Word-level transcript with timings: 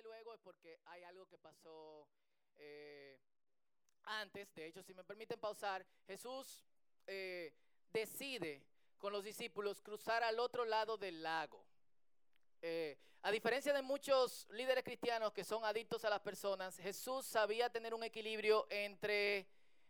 luego 0.00 0.32
es 0.32 0.40
porque 0.40 0.80
hay 0.86 1.02
algo 1.02 1.26
que 1.26 1.36
pasó 1.36 2.08
eh, 2.56 3.20
antes. 4.04 4.54
De 4.54 4.66
hecho, 4.66 4.82
si 4.82 4.94
me 4.94 5.04
permiten 5.04 5.38
pausar, 5.38 5.84
Jesús 6.06 6.64
eh, 7.06 7.52
decide 7.92 8.64
con 8.96 9.12
los 9.12 9.24
discípulos 9.24 9.82
cruzar 9.82 10.22
al 10.22 10.38
otro 10.38 10.64
lado 10.64 10.96
del 10.96 11.22
lago. 11.22 11.66
Eh, 12.62 12.96
a 13.22 13.30
diferencia 13.30 13.72
de 13.72 13.82
muchos 13.82 14.48
líderes 14.50 14.84
cristianos 14.84 15.32
que 15.32 15.44
son 15.44 15.64
adictos 15.64 16.04
a 16.04 16.10
las 16.10 16.20
personas, 16.20 16.78
Jesús 16.78 17.26
sabía 17.26 17.70
tener 17.70 17.94
un 17.94 18.02
equilibrio 18.02 18.66
entre 18.70 19.46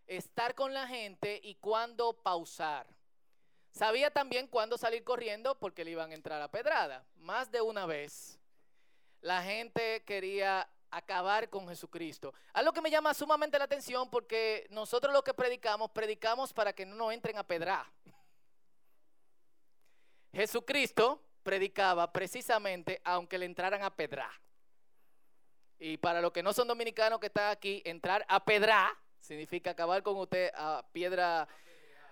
estar 0.07 0.55
con 0.55 0.75
la 0.75 0.87
gente 0.87 1.41
y 1.43 1.55
cuándo 1.57 2.15
pausar. 2.23 2.87
Sabía 3.71 4.11
también 4.11 4.49
cuándo 4.49 4.77
salir 4.77 5.03
corriendo 5.03 5.59
porque 5.59 5.85
le 5.85 5.93
iban 5.93 6.11
a 6.11 6.15
entrar 6.15 6.43
a 6.43 6.51
pedrada. 6.51 7.07
Más 7.17 7.51
de 7.51 7.63
una 7.63 7.87
vez 7.87 8.39
la 9.23 9.43
gente 9.43 10.03
quería 10.05 10.69
acabar 10.91 11.49
con 11.49 11.67
Jesucristo. 11.69 12.35
Algo 12.53 12.73
que 12.73 12.83
me 12.83 12.91
llama 12.91 13.15
sumamente 13.15 13.59
la 13.59 13.65
atención 13.65 14.11
porque 14.11 14.67
nosotros 14.71 15.13
lo 15.13 15.25
que 15.25 15.33
predicamos, 15.33 15.91
predicamos 15.91 16.53
para 16.53 16.73
que 16.73 16.85
no 16.85 16.95
nos 16.95 17.15
entren 17.15 17.39
a 17.39 17.43
pedrar. 17.43 17.87
Jesucristo 20.33 21.23
predicaba 21.43 22.13
precisamente 22.13 23.01
aunque 23.05 23.39
le 23.39 23.47
entraran 23.47 23.83
a 23.83 23.95
pedrar. 23.95 24.31
Y 25.79 25.97
para 25.97 26.21
los 26.21 26.33
que 26.33 26.43
no 26.43 26.53
son 26.53 26.69
dominicanos 26.69 27.19
que 27.19 27.27
están 27.27 27.51
aquí, 27.51 27.83
entrar 27.85 28.25
a 28.29 28.45
pedrar 28.45 28.93
significa 29.21 29.71
acabar 29.71 30.03
con 30.03 30.17
usted 30.17 30.51
a 30.55 30.85
piedra 30.93 31.49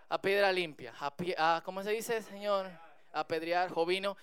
a 0.09 0.21
piedra 0.21 0.51
limpia, 0.51 0.93
a, 0.99 1.63
¿cómo 1.65 1.85
se 1.85 1.91
dice, 1.91 2.21
señor? 2.21 2.69
A 3.13 3.29
pedrear, 3.29 3.71
jovino. 3.71 4.17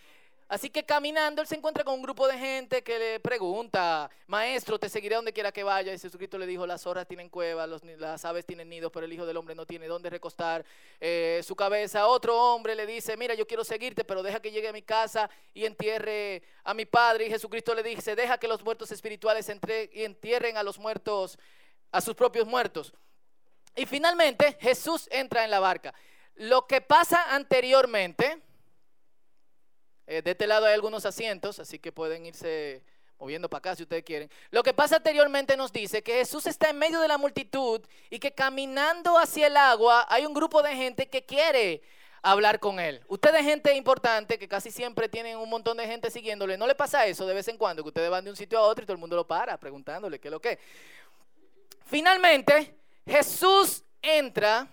Así 0.49 0.69
que 0.69 0.85
caminando, 0.85 1.41
él 1.41 1.47
se 1.47 1.55
encuentra 1.55 1.83
con 1.83 1.95
un 1.95 2.01
grupo 2.01 2.25
de 2.25 2.37
gente 2.37 2.81
que 2.81 2.97
le 2.97 3.19
pregunta, 3.19 4.09
maestro, 4.27 4.79
te 4.79 4.87
seguiré 4.87 5.17
donde 5.17 5.33
quiera 5.33 5.51
que 5.51 5.61
vaya. 5.61 5.93
Y 5.93 5.99
Jesucristo 5.99 6.37
le 6.37 6.47
dijo, 6.47 6.65
las 6.65 6.83
zorras 6.83 7.05
tienen 7.05 7.27
cuevas, 7.27 7.69
las 7.97 8.23
aves 8.23 8.45
tienen 8.45 8.69
nidos, 8.69 8.89
pero 8.93 9.05
el 9.05 9.11
Hijo 9.11 9.25
del 9.25 9.35
Hombre 9.35 9.55
no 9.55 9.65
tiene 9.65 9.87
dónde 9.87 10.09
recostar 10.09 10.63
eh, 11.01 11.41
su 11.43 11.53
cabeza. 11.53 12.07
Otro 12.07 12.37
hombre 12.37 12.75
le 12.75 12.85
dice, 12.85 13.17
mira, 13.17 13.33
yo 13.33 13.45
quiero 13.45 13.65
seguirte, 13.65 14.05
pero 14.05 14.23
deja 14.23 14.39
que 14.39 14.51
llegue 14.51 14.69
a 14.69 14.73
mi 14.73 14.83
casa 14.83 15.29
y 15.53 15.65
entierre 15.65 16.41
a 16.63 16.73
mi 16.73 16.85
Padre. 16.85 17.25
Y 17.25 17.29
Jesucristo 17.29 17.75
le 17.75 17.83
dice, 17.83 18.15
deja 18.15 18.37
que 18.37 18.47
los 18.47 18.63
muertos 18.63 18.89
espirituales 18.93 19.49
entre 19.49 19.89
y 19.91 20.05
entierren 20.05 20.55
a 20.55 20.63
los 20.63 20.79
muertos, 20.79 21.37
a 21.91 21.99
sus 21.99 22.15
propios 22.15 22.47
muertos. 22.47 22.93
Y 23.75 23.85
finalmente 23.85 24.57
Jesús 24.61 25.09
entra 25.11 25.43
en 25.43 25.51
la 25.51 25.59
barca. 25.59 25.93
Lo 26.35 26.67
que 26.67 26.79
pasa 26.79 27.35
anteriormente, 27.35 28.46
eh, 30.07 30.21
de 30.21 30.31
este 30.31 30.47
lado 30.47 30.65
hay 30.65 30.73
algunos 30.73 31.05
asientos, 31.05 31.59
así 31.59 31.79
que 31.79 31.91
pueden 31.91 32.25
irse 32.25 32.81
moviendo 33.19 33.49
para 33.49 33.59
acá 33.59 33.75
si 33.75 33.83
ustedes 33.83 34.03
quieren. 34.03 34.29
Lo 34.51 34.63
que 34.63 34.73
pasa 34.73 34.97
anteriormente 34.97 35.57
nos 35.57 35.71
dice 35.71 36.01
que 36.01 36.13
Jesús 36.13 36.45
está 36.45 36.69
en 36.69 36.77
medio 36.77 37.01
de 37.01 37.07
la 37.07 37.17
multitud 37.17 37.81
y 38.09 38.19
que 38.19 38.31
caminando 38.31 39.17
hacia 39.17 39.47
el 39.47 39.57
agua 39.57 40.05
hay 40.09 40.25
un 40.25 40.33
grupo 40.33 40.61
de 40.63 40.75
gente 40.75 41.09
que 41.09 41.25
quiere 41.25 41.81
hablar 42.21 42.59
con 42.59 42.79
él. 42.79 43.03
Ustedes 43.07 43.43
gente 43.43 43.75
importante 43.75 44.37
que 44.37 44.47
casi 44.47 44.71
siempre 44.71 45.09
tienen 45.09 45.37
un 45.37 45.49
montón 45.49 45.77
de 45.77 45.87
gente 45.87 46.11
siguiéndole. 46.11 46.57
¿No 46.57 46.67
le 46.67 46.75
pasa 46.75 47.05
eso 47.05 47.25
de 47.25 47.33
vez 47.33 47.47
en 47.47 47.57
cuando 47.57 47.83
que 47.83 47.89
ustedes 47.89 48.09
van 48.09 48.23
de 48.23 48.29
un 48.29 48.35
sitio 48.35 48.59
a 48.59 48.63
otro 48.63 48.83
y 48.83 48.85
todo 48.85 48.95
el 48.95 48.99
mundo 48.99 49.15
lo 49.15 49.27
para 49.27 49.57
preguntándole 49.57 50.19
qué 50.19 50.27
es 50.27 50.31
lo 50.31 50.41
que? 50.41 50.59
Finalmente, 51.85 52.75
Jesús 53.05 53.83
entra 54.01 54.67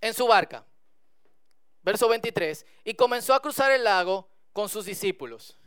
en 0.00 0.14
su 0.14 0.26
barca, 0.26 0.64
verso 1.82 2.08
23, 2.08 2.66
y 2.84 2.94
comenzó 2.94 3.34
a 3.34 3.40
cruzar 3.40 3.70
el 3.72 3.84
lago 3.84 4.28
con 4.52 4.68
sus 4.68 4.84
discípulos. 4.84 5.58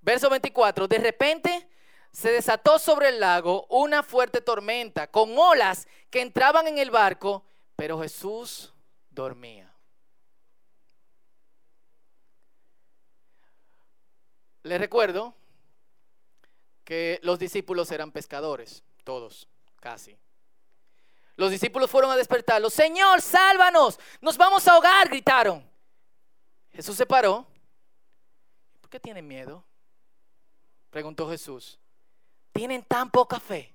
Verso 0.00 0.28
24, 0.28 0.86
de 0.86 0.98
repente 0.98 1.68
se 2.12 2.30
desató 2.30 2.78
sobre 2.78 3.08
el 3.08 3.20
lago 3.20 3.66
una 3.70 4.02
fuerte 4.02 4.40
tormenta 4.40 5.10
con 5.10 5.36
olas 5.36 5.88
que 6.10 6.20
entraban 6.20 6.68
en 6.68 6.78
el 6.78 6.90
barco, 6.90 7.44
pero 7.74 8.00
Jesús 8.00 8.72
dormía. 9.10 9.74
Les 14.62 14.78
recuerdo 14.78 15.34
que 16.84 17.18
los 17.22 17.38
discípulos 17.38 17.90
eran 17.90 18.12
pescadores, 18.12 18.84
todos, 19.04 19.48
casi. 19.80 20.16
Los 21.36 21.50
discípulos 21.50 21.90
fueron 21.90 22.10
a 22.10 22.16
despertarlo. 22.16 22.70
Señor, 22.70 23.20
sálvanos. 23.20 23.98
Nos 24.20 24.36
vamos 24.36 24.66
a 24.68 24.72
ahogar, 24.72 25.08
gritaron. 25.08 25.68
Jesús 26.72 26.96
se 26.96 27.06
paró. 27.06 27.46
¿Por 28.80 28.90
qué 28.90 29.00
tienen 29.00 29.26
miedo? 29.26 29.64
Preguntó 30.90 31.28
Jesús. 31.28 31.78
¿Tienen 32.52 32.84
tan 32.84 33.10
poca 33.10 33.40
fe? 33.40 33.74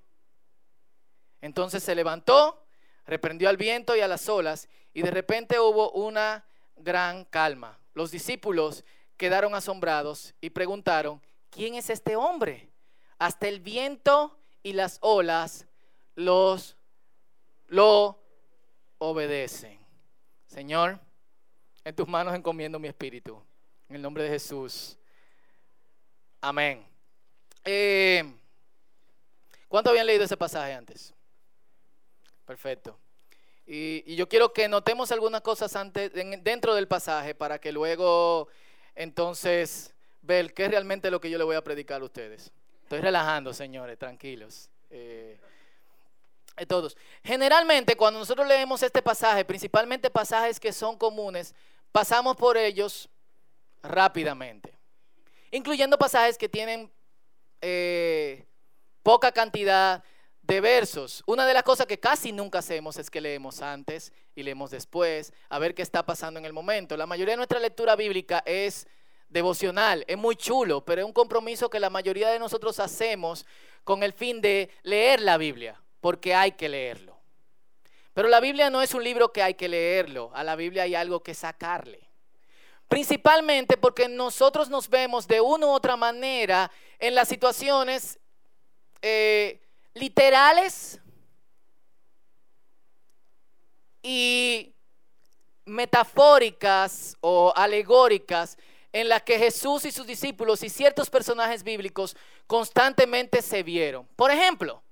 Entonces 1.42 1.82
se 1.82 1.94
levantó, 1.94 2.64
reprendió 3.06 3.48
al 3.48 3.56
viento 3.56 3.96
y 3.96 4.00
a 4.00 4.08
las 4.08 4.28
olas 4.28 4.68
y 4.92 5.02
de 5.02 5.10
repente 5.10 5.58
hubo 5.60 5.90
una 5.92 6.44
gran 6.76 7.24
calma. 7.24 7.78
Los 7.94 8.10
discípulos 8.10 8.84
quedaron 9.16 9.54
asombrados 9.54 10.34
y 10.40 10.50
preguntaron, 10.50 11.20
¿quién 11.50 11.74
es 11.74 11.90
este 11.90 12.16
hombre? 12.16 12.70
Hasta 13.18 13.48
el 13.48 13.60
viento 13.60 14.38
y 14.62 14.72
las 14.72 14.98
olas 15.00 15.66
los 16.14 16.76
lo 17.70 18.18
obedecen. 18.98 19.78
Señor, 20.46 21.00
en 21.84 21.94
tus 21.94 22.06
manos 22.06 22.34
encomiendo 22.34 22.78
mi 22.78 22.88
espíritu. 22.88 23.42
En 23.88 23.96
el 23.96 24.02
nombre 24.02 24.24
de 24.24 24.30
Jesús. 24.30 24.98
Amén. 26.40 26.86
Eh, 27.64 28.24
¿Cuánto 29.68 29.90
habían 29.90 30.06
leído 30.06 30.24
ese 30.24 30.36
pasaje 30.36 30.74
antes? 30.74 31.14
Perfecto. 32.44 32.98
Y, 33.66 34.16
yo 34.16 34.28
quiero 34.28 34.52
que 34.52 34.68
notemos 34.68 35.12
algunas 35.12 35.42
cosas 35.42 35.76
antes, 35.76 36.12
dentro 36.12 36.74
del 36.74 36.88
pasaje 36.88 37.36
para 37.36 37.60
que 37.60 37.70
luego 37.70 38.48
entonces 38.96 39.94
ver 40.22 40.52
qué 40.54 40.64
es 40.64 40.70
realmente 40.70 41.10
lo 41.10 41.20
que 41.20 41.30
yo 41.30 41.38
le 41.38 41.44
voy 41.44 41.54
a 41.54 41.62
predicar 41.62 42.02
a 42.02 42.04
ustedes. 42.04 42.50
Estoy 42.82 43.00
relajando, 43.00 43.54
señores, 43.54 43.96
tranquilos. 43.96 44.68
Eh, 44.90 45.38
todos. 46.66 46.96
Generalmente 47.24 47.96
cuando 47.96 48.20
nosotros 48.20 48.46
leemos 48.46 48.82
este 48.82 49.02
pasaje, 49.02 49.44
principalmente 49.44 50.10
pasajes 50.10 50.60
que 50.60 50.72
son 50.72 50.96
comunes, 50.96 51.54
pasamos 51.92 52.36
por 52.36 52.56
ellos 52.56 53.08
rápidamente, 53.82 54.74
incluyendo 55.50 55.98
pasajes 55.98 56.36
que 56.36 56.48
tienen 56.48 56.90
eh, 57.60 58.46
poca 59.02 59.32
cantidad 59.32 60.04
de 60.42 60.60
versos. 60.60 61.22
Una 61.26 61.46
de 61.46 61.54
las 61.54 61.62
cosas 61.62 61.86
que 61.86 61.98
casi 61.98 62.32
nunca 62.32 62.58
hacemos 62.58 62.96
es 62.98 63.10
que 63.10 63.20
leemos 63.20 63.62
antes 63.62 64.12
y 64.34 64.42
leemos 64.42 64.70
después, 64.70 65.32
a 65.48 65.58
ver 65.58 65.74
qué 65.74 65.82
está 65.82 66.04
pasando 66.04 66.38
en 66.38 66.46
el 66.46 66.52
momento. 66.52 66.96
La 66.96 67.06
mayoría 67.06 67.32
de 67.32 67.38
nuestra 67.38 67.60
lectura 67.60 67.96
bíblica 67.96 68.42
es 68.44 68.86
devocional, 69.28 70.04
es 70.08 70.18
muy 70.18 70.36
chulo, 70.36 70.84
pero 70.84 71.02
es 71.02 71.06
un 71.06 71.12
compromiso 71.12 71.70
que 71.70 71.78
la 71.78 71.90
mayoría 71.90 72.30
de 72.30 72.38
nosotros 72.38 72.80
hacemos 72.80 73.46
con 73.84 74.02
el 74.02 74.12
fin 74.12 74.40
de 74.40 74.70
leer 74.82 75.20
la 75.20 75.38
Biblia 75.38 75.80
porque 76.00 76.34
hay 76.34 76.52
que 76.52 76.68
leerlo. 76.68 77.18
Pero 78.12 78.28
la 78.28 78.40
Biblia 78.40 78.70
no 78.70 78.82
es 78.82 78.94
un 78.94 79.04
libro 79.04 79.32
que 79.32 79.42
hay 79.42 79.54
que 79.54 79.68
leerlo, 79.68 80.30
a 80.34 80.42
la 80.42 80.56
Biblia 80.56 80.82
hay 80.82 80.94
algo 80.94 81.22
que 81.22 81.34
sacarle. 81.34 82.10
Principalmente 82.88 83.76
porque 83.76 84.08
nosotros 84.08 84.68
nos 84.68 84.88
vemos 84.88 85.28
de 85.28 85.40
una 85.40 85.66
u 85.66 85.70
otra 85.70 85.96
manera 85.96 86.70
en 86.98 87.14
las 87.14 87.28
situaciones 87.28 88.18
eh, 89.00 89.60
literales 89.94 91.00
y 94.02 94.74
metafóricas 95.64 97.16
o 97.20 97.52
alegóricas 97.54 98.58
en 98.92 99.08
las 99.08 99.22
que 99.22 99.38
Jesús 99.38 99.84
y 99.84 99.92
sus 99.92 100.06
discípulos 100.06 100.62
y 100.64 100.68
ciertos 100.68 101.08
personajes 101.10 101.62
bíblicos 101.62 102.16
constantemente 102.46 103.40
se 103.40 103.62
vieron. 103.62 104.06
Por 104.16 104.32
ejemplo, 104.32 104.82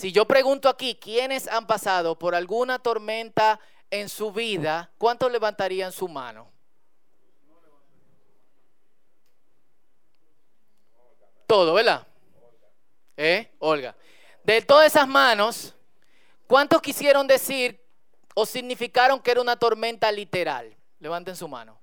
si 0.00 0.12
yo 0.12 0.24
pregunto 0.24 0.70
aquí, 0.70 0.94
¿quiénes 0.94 1.46
han 1.46 1.66
pasado 1.66 2.18
por 2.18 2.34
alguna 2.34 2.78
tormenta 2.78 3.60
en 3.90 4.08
su 4.08 4.32
vida? 4.32 4.90
¿Cuántos 4.96 5.30
levantarían 5.30 5.92
su 5.92 6.08
mano? 6.08 6.50
Todo, 11.46 11.74
¿verdad? 11.74 12.06
¿Eh? 13.14 13.52
Olga. 13.58 13.94
De 14.42 14.62
todas 14.62 14.86
esas 14.86 15.06
manos, 15.06 15.74
¿cuántos 16.46 16.80
quisieron 16.80 17.26
decir 17.26 17.78
o 18.34 18.46
significaron 18.46 19.20
que 19.20 19.32
era 19.32 19.42
una 19.42 19.56
tormenta 19.56 20.10
literal? 20.10 20.74
Levanten 20.98 21.36
su 21.36 21.46
mano. 21.46 21.78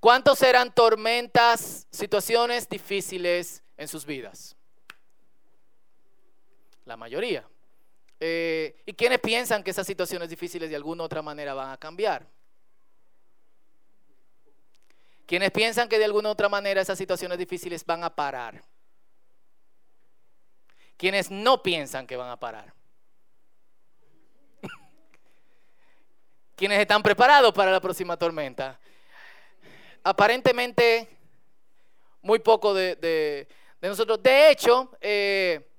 ¿Cuántos 0.00 0.42
eran 0.42 0.74
tormentas, 0.74 1.86
situaciones 1.92 2.68
difíciles 2.68 3.62
en 3.76 3.86
sus 3.86 4.04
vidas? 4.04 4.56
La 6.90 6.96
mayoría. 6.96 7.48
Eh, 8.18 8.82
¿Y 8.84 8.92
quiénes 8.92 9.20
piensan 9.20 9.62
que 9.62 9.70
esas 9.70 9.86
situaciones 9.86 10.28
difíciles 10.28 10.68
de 10.68 10.76
alguna 10.76 11.04
u 11.04 11.06
otra 11.06 11.22
manera 11.22 11.54
van 11.54 11.70
a 11.70 11.78
cambiar? 11.78 12.26
Quienes 15.24 15.52
piensan 15.52 15.88
que 15.88 15.98
de 15.98 16.04
alguna 16.04 16.28
u 16.28 16.32
otra 16.32 16.48
manera 16.48 16.80
esas 16.82 16.98
situaciones 16.98 17.38
difíciles 17.38 17.86
van 17.86 18.02
a 18.02 18.14
parar. 18.14 18.62
Quienes 20.96 21.30
no 21.30 21.62
piensan 21.62 22.06
que 22.06 22.16
van 22.16 22.28
a 22.28 22.36
parar. 22.36 22.74
Quienes 26.56 26.80
están 26.80 27.02
preparados 27.02 27.54
para 27.54 27.70
la 27.70 27.80
próxima 27.80 28.16
tormenta. 28.16 28.78
Aparentemente, 30.02 31.08
muy 32.20 32.40
poco 32.40 32.74
de, 32.74 33.46
nosotros. 33.80 34.20
De 34.22 34.50
hecho, 34.50 34.90
eh, 35.00 35.69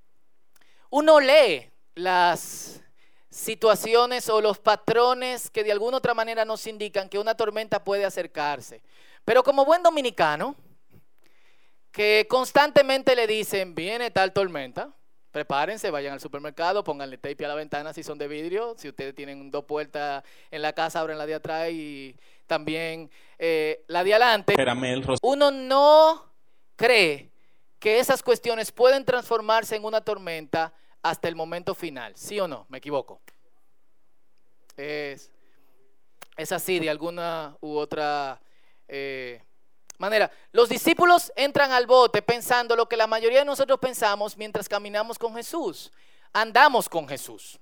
uno 0.92 1.20
lee 1.20 1.72
las 1.96 2.82
situaciones 3.30 4.30
o 4.30 4.42
los 4.42 4.60
patrones 4.60 5.50
que 5.50 5.64
de 5.64 5.72
alguna 5.72 5.98
otra 5.98 6.14
manera 6.14 6.46
nos 6.46 6.68
indican 6.68 7.10
que 7.10 7.18
una 7.18 7.36
tormenta 7.36 7.84
puede 7.84 8.06
acercarse. 8.06 8.84
Pero 9.24 9.42
como 9.42 9.66
buen 9.66 9.82
dominicano, 9.82 10.56
que 11.92 12.28
constantemente 12.30 13.16
le 13.16 13.26
dicen, 13.26 13.74
viene 13.74 14.12
tal 14.12 14.34
tormenta, 14.34 14.94
prepárense, 15.32 15.90
vayan 15.92 16.14
al 16.14 16.20
supermercado, 16.20 16.84
pónganle 16.84 17.18
tape 17.18 17.46
a 17.46 17.48
la 17.48 17.56
ventana 17.56 17.94
si 17.94 18.04
son 18.04 18.18
de 18.18 18.28
vidrio, 18.28 18.76
si 18.78 18.90
ustedes 18.90 19.16
tienen 19.16 19.50
dos 19.50 19.64
puertas 19.64 20.24
en 20.52 20.62
la 20.62 20.74
casa, 20.74 21.00
abren 21.00 21.18
la 21.18 21.26
de 21.26 21.36
atrás 21.36 21.70
y 21.72 22.18
también 22.48 23.10
eh, 23.40 23.86
la 23.88 24.04
de 24.04 24.14
adelante. 24.14 24.56
Uno 25.22 25.52
no 25.52 26.34
cree 26.76 27.31
que 27.82 27.98
esas 27.98 28.22
cuestiones 28.22 28.72
pueden 28.72 29.04
transformarse 29.04 29.76
en 29.76 29.84
una 29.84 30.02
tormenta 30.02 30.72
hasta 31.02 31.28
el 31.28 31.36
momento 31.36 31.74
final, 31.74 32.16
¿sí 32.16 32.40
o 32.40 32.48
no? 32.48 32.68
Me 32.70 32.78
equivoco. 32.78 33.20
Es, 34.78 35.32
es 36.38 36.52
así 36.52 36.78
de 36.78 36.92
alguna 36.92 37.58
u 37.60 37.76
otra 37.76 38.40
eh, 38.88 39.42
manera. 39.98 40.32
Los 40.52 40.70
discípulos 40.70 41.34
entran 41.36 41.72
al 41.72 41.88
bote 41.88 42.22
pensando 42.22 42.76
lo 42.76 42.88
que 42.88 42.96
la 42.96 43.08
mayoría 43.08 43.40
de 43.40 43.46
nosotros 43.46 43.80
pensamos 43.80 44.38
mientras 44.38 44.70
caminamos 44.70 45.18
con 45.18 45.34
Jesús. 45.34 45.92
Andamos 46.34 46.88
con 46.88 47.08
Jesús. 47.08 47.60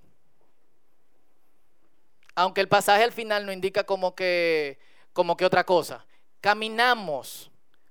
Aunque 2.35 2.59
el 2.59 2.67
pasaje 2.67 3.03
al 3.03 3.13
final 3.13 3.45
no 3.45 3.53
indica 3.53 3.85
como 3.85 4.13
que, 4.15 4.79
como 5.13 5.37
que 5.37 5.45
otra 5.45 5.63
cosa. 5.63 6.05
Caminamos 6.41 7.48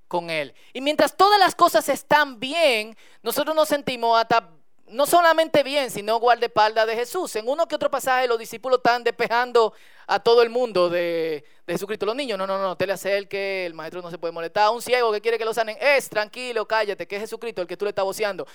con 0.08 0.30
Él. 0.30 0.54
Y 0.72 0.80
mientras 0.80 1.16
todas 1.16 1.38
las 1.38 1.54
cosas 1.54 1.88
están 1.88 2.40
bien, 2.40 2.96
nosotros 3.22 3.54
nos 3.54 3.68
sentimos 3.68 4.18
hasta 4.18 4.50
no 4.90 5.06
solamente 5.06 5.62
bien, 5.62 5.90
sino 5.90 6.18
guardaespaldas 6.18 6.86
de 6.86 6.94
Jesús. 6.94 7.34
En 7.36 7.48
uno 7.48 7.68
que 7.68 7.74
otro 7.74 7.90
pasaje 7.90 8.26
los 8.26 8.38
discípulos 8.38 8.78
están 8.78 9.04
despejando 9.04 9.72
a 10.06 10.18
todo 10.18 10.42
el 10.42 10.50
mundo 10.50 10.88
de, 10.88 11.44
Jesucristo. 11.66 12.06
Los 12.06 12.16
niños, 12.16 12.38
no, 12.38 12.46
no, 12.46 12.58
no, 12.58 12.76
te 12.76 12.86
le 12.86 13.28
que 13.28 13.66
el 13.66 13.74
maestro 13.74 14.00
no 14.00 14.10
se 14.10 14.18
puede 14.18 14.32
molestar. 14.32 14.70
Un 14.70 14.82
ciego 14.82 15.12
que 15.12 15.20
quiere 15.20 15.38
que 15.38 15.44
lo 15.44 15.54
sanen, 15.54 15.76
es 15.80 16.08
tranquilo, 16.08 16.66
cállate, 16.66 17.06
que 17.06 17.16
es 17.16 17.22
Jesucristo 17.22 17.62
el 17.62 17.68
que 17.68 17.76
tú 17.76 17.84
le 17.84 17.90
estás 17.90 18.04
voceando. 18.04 18.46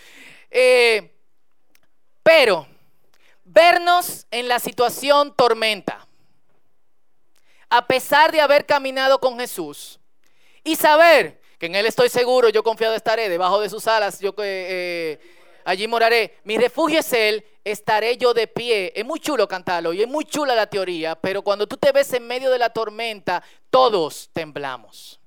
Eh, 0.50 1.16
pero, 2.24 2.68
vernos 3.44 4.26
en 4.32 4.48
la 4.48 4.60
situación 4.60 5.36
tormenta, 5.36 6.08
a 7.70 7.86
pesar 7.86 8.32
de 8.32 8.42
haber 8.42 8.66
caminado 8.66 9.20
con 9.20 9.40
Jesús 9.40 10.00
y 10.64 10.76
saber 10.76 11.43
que 11.58 11.68
en 11.68 11.76
Él 11.76 11.86
estoy 11.86 12.10
seguro, 12.10 12.50
yo 12.50 12.64
confiado 12.64 12.96
estaré 12.96 13.30
debajo 13.30 13.60
de 13.60 13.70
sus 13.70 13.88
alas, 13.88 14.20
yo... 14.20 14.34
Eh, 14.40 15.20
allí 15.66 15.88
moraré. 15.88 16.40
Mi 16.44 16.58
refugio 16.58 17.00
es 17.00 17.14
Él, 17.14 17.46
estaré 17.64 18.18
yo 18.18 18.34
de 18.34 18.48
pie. 18.48 18.92
Es 18.96 19.06
muy 19.06 19.20
chulo 19.20 19.48
cantarlo 19.48 19.94
y 19.94 20.02
es 20.02 20.08
muy 20.08 20.26
chula 20.26 20.56
la 20.56 20.68
teoría, 20.68 21.16
pero 21.16 21.42
cuando 21.42 21.68
tú 21.68 21.78
te 21.78 21.92
ves 21.92 22.14
en 22.14 22.28
medio 22.28 22.50
de 22.52 22.60
la 22.60 22.70
tormenta, 22.70 23.44
todos 23.70 24.30
temblamos. 24.34 25.20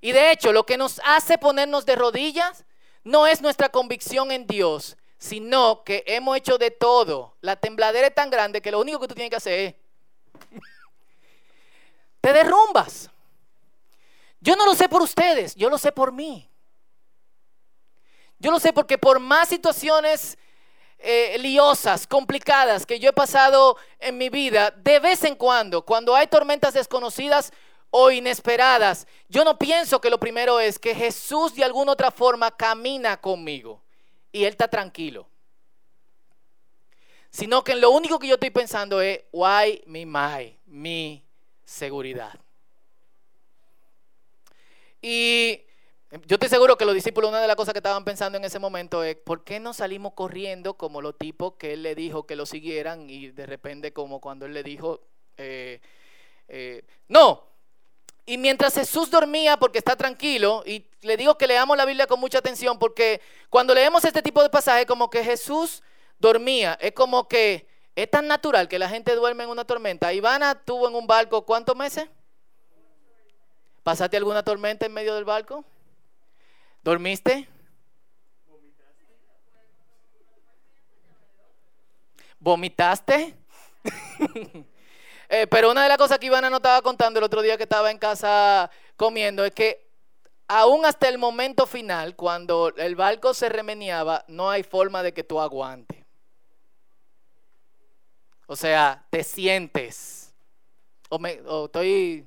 Y 0.00 0.12
de 0.12 0.32
hecho, 0.32 0.52
lo 0.52 0.66
que 0.66 0.76
nos 0.76 1.00
hace 1.04 1.38
ponernos 1.38 1.86
de 1.86 1.96
rodillas 1.96 2.64
no 3.04 3.26
es 3.26 3.40
nuestra 3.40 3.70
convicción 3.70 4.30
en 4.32 4.46
Dios, 4.46 4.96
sino 5.18 5.82
que 5.84 6.04
hemos 6.06 6.36
hecho 6.36 6.58
de 6.58 6.70
todo. 6.70 7.36
La 7.40 7.56
tembladera 7.56 8.08
es 8.08 8.14
tan 8.14 8.30
grande 8.30 8.60
que 8.60 8.70
lo 8.70 8.80
único 8.80 9.00
que 9.00 9.08
tú 9.08 9.14
tienes 9.14 9.30
que 9.30 9.36
hacer 9.36 9.58
es... 9.60 9.74
te 12.20 12.32
derrumbas. 12.32 13.10
Yo 14.44 14.56
no 14.56 14.66
lo 14.66 14.74
sé 14.74 14.90
por 14.90 15.00
ustedes, 15.00 15.54
yo 15.54 15.70
lo 15.70 15.78
sé 15.78 15.90
por 15.90 16.12
mí. 16.12 16.46
Yo 18.38 18.50
lo 18.50 18.60
sé 18.60 18.74
porque 18.74 18.98
por 18.98 19.18
más 19.18 19.48
situaciones 19.48 20.36
eh, 20.98 21.38
liosas, 21.38 22.06
complicadas 22.06 22.84
que 22.84 23.00
yo 23.00 23.08
he 23.08 23.14
pasado 23.14 23.78
en 23.98 24.18
mi 24.18 24.28
vida, 24.28 24.70
de 24.70 25.00
vez 25.00 25.24
en 25.24 25.34
cuando, 25.34 25.80
cuando 25.80 26.14
hay 26.14 26.26
tormentas 26.26 26.74
desconocidas 26.74 27.54
o 27.88 28.10
inesperadas, 28.10 29.06
yo 29.30 29.44
no 29.44 29.58
pienso 29.58 29.98
que 29.98 30.10
lo 30.10 30.20
primero 30.20 30.60
es 30.60 30.78
que 30.78 30.94
Jesús 30.94 31.54
de 31.54 31.64
alguna 31.64 31.92
otra 31.92 32.10
forma 32.10 32.50
camina 32.50 33.18
conmigo 33.18 33.82
y 34.30 34.44
Él 34.44 34.50
está 34.50 34.68
tranquilo. 34.68 35.26
Sino 37.30 37.64
que 37.64 37.76
lo 37.76 37.92
único 37.92 38.18
que 38.18 38.26
yo 38.26 38.34
estoy 38.34 38.50
pensando 38.50 39.00
es, 39.00 39.20
why 39.32 39.82
me 39.86 40.04
my, 40.04 40.58
mi 40.66 41.24
seguridad. 41.64 42.43
Y 45.06 45.60
yo 46.26 46.36
estoy 46.36 46.48
seguro 46.48 46.78
que 46.78 46.86
los 46.86 46.94
discípulos, 46.94 47.28
una 47.28 47.42
de 47.42 47.46
las 47.46 47.56
cosas 47.56 47.74
que 47.74 47.80
estaban 47.80 48.06
pensando 48.06 48.38
en 48.38 48.44
ese 48.46 48.58
momento 48.58 49.04
es, 49.04 49.16
¿por 49.16 49.44
qué 49.44 49.60
no 49.60 49.74
salimos 49.74 50.14
corriendo 50.14 50.78
como 50.78 51.02
los 51.02 51.18
tipos 51.18 51.56
que 51.58 51.74
él 51.74 51.82
le 51.82 51.94
dijo 51.94 52.26
que 52.26 52.36
lo 52.36 52.46
siguieran 52.46 53.10
y 53.10 53.28
de 53.28 53.44
repente 53.44 53.92
como 53.92 54.18
cuando 54.18 54.46
él 54.46 54.54
le 54.54 54.62
dijo, 54.62 55.02
eh, 55.36 55.82
eh, 56.48 56.86
no. 57.08 57.44
Y 58.24 58.38
mientras 58.38 58.76
Jesús 58.76 59.10
dormía 59.10 59.58
porque 59.58 59.76
está 59.76 59.94
tranquilo, 59.94 60.62
y 60.64 60.86
le 61.02 61.18
digo 61.18 61.36
que 61.36 61.48
leamos 61.48 61.76
la 61.76 61.84
Biblia 61.84 62.06
con 62.06 62.18
mucha 62.18 62.38
atención 62.38 62.78
porque 62.78 63.20
cuando 63.50 63.74
leemos 63.74 64.06
este 64.06 64.22
tipo 64.22 64.42
de 64.42 64.48
pasajes 64.48 64.86
como 64.86 65.10
que 65.10 65.22
Jesús 65.22 65.82
dormía, 66.18 66.78
es 66.80 66.92
como 66.92 67.28
que 67.28 67.66
es 67.94 68.10
tan 68.10 68.26
natural 68.26 68.68
que 68.68 68.78
la 68.78 68.88
gente 68.88 69.14
duerme 69.14 69.44
en 69.44 69.50
una 69.50 69.66
tormenta. 69.66 70.14
Ivana 70.14 70.54
tuvo 70.54 70.88
en 70.88 70.94
un 70.94 71.06
barco 71.06 71.44
cuántos 71.44 71.76
meses? 71.76 72.08
¿Pasaste 73.84 74.16
alguna 74.16 74.42
tormenta 74.42 74.86
en 74.86 74.94
medio 74.94 75.14
del 75.14 75.26
barco? 75.26 75.62
¿Dormiste? 76.82 77.46
¿Vomitaste? 82.40 83.34
Eh, 85.30 85.46
pero 85.46 85.70
una 85.70 85.82
de 85.82 85.88
las 85.88 85.96
cosas 85.96 86.18
que 86.18 86.26
Ivana 86.26 86.50
nos 86.50 86.58
estaba 86.58 86.82
contando 86.82 87.18
el 87.18 87.24
otro 87.24 87.40
día 87.40 87.56
que 87.56 87.62
estaba 87.62 87.90
en 87.90 87.98
casa 87.98 88.70
comiendo 88.94 89.42
es 89.42 89.52
que 89.52 89.88
aún 90.46 90.84
hasta 90.84 91.08
el 91.08 91.16
momento 91.16 91.66
final, 91.66 92.14
cuando 92.14 92.72
el 92.76 92.94
barco 92.94 93.32
se 93.32 93.48
remeneaba, 93.48 94.24
no 94.28 94.50
hay 94.50 94.62
forma 94.62 95.02
de 95.02 95.14
que 95.14 95.24
tú 95.24 95.40
aguantes. 95.40 96.04
O 98.46 98.54
sea, 98.54 99.04
te 99.08 99.24
sientes. 99.24 100.34
O, 101.08 101.18
me, 101.18 101.40
o 101.46 101.64
estoy, 101.64 102.26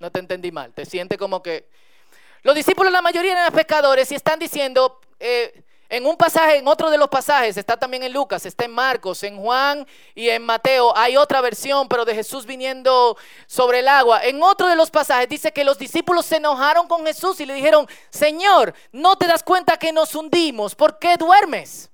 no 0.00 0.10
te 0.10 0.18
entendí 0.18 0.50
mal. 0.50 0.72
Te 0.72 0.84
sientes 0.84 1.16
como 1.18 1.42
que 1.42 1.68
los 2.42 2.54
discípulos, 2.54 2.90
la 2.90 3.02
mayoría 3.02 3.32
eran 3.32 3.52
pecadores 3.52 4.10
y 4.10 4.14
están 4.14 4.38
diciendo, 4.38 4.98
eh, 5.20 5.62
en 5.90 6.06
un 6.06 6.16
pasaje, 6.16 6.56
en 6.56 6.66
otro 6.66 6.88
de 6.88 6.96
los 6.96 7.08
pasajes, 7.08 7.56
está 7.58 7.76
también 7.76 8.02
en 8.02 8.12
Lucas, 8.12 8.46
está 8.46 8.64
en 8.64 8.70
Marcos, 8.70 9.22
en 9.24 9.36
Juan 9.36 9.86
y 10.14 10.30
en 10.30 10.42
Mateo, 10.42 10.96
hay 10.96 11.18
otra 11.18 11.42
versión, 11.42 11.86
pero 11.86 12.06
de 12.06 12.14
Jesús 12.14 12.46
viniendo 12.46 13.18
sobre 13.46 13.80
el 13.80 13.88
agua. 13.88 14.24
En 14.24 14.42
otro 14.42 14.68
de 14.68 14.76
los 14.76 14.90
pasajes 14.90 15.28
dice 15.28 15.52
que 15.52 15.64
los 15.64 15.78
discípulos 15.78 16.24
se 16.24 16.36
enojaron 16.36 16.88
con 16.88 17.04
Jesús 17.04 17.38
y 17.40 17.46
le 17.46 17.52
dijeron, 17.52 17.86
Señor, 18.08 18.72
¿no 18.92 19.16
te 19.16 19.26
das 19.26 19.42
cuenta 19.42 19.76
que 19.76 19.92
nos 19.92 20.14
hundimos? 20.14 20.74
¿Por 20.74 20.98
qué 20.98 21.16
duermes? 21.18 21.90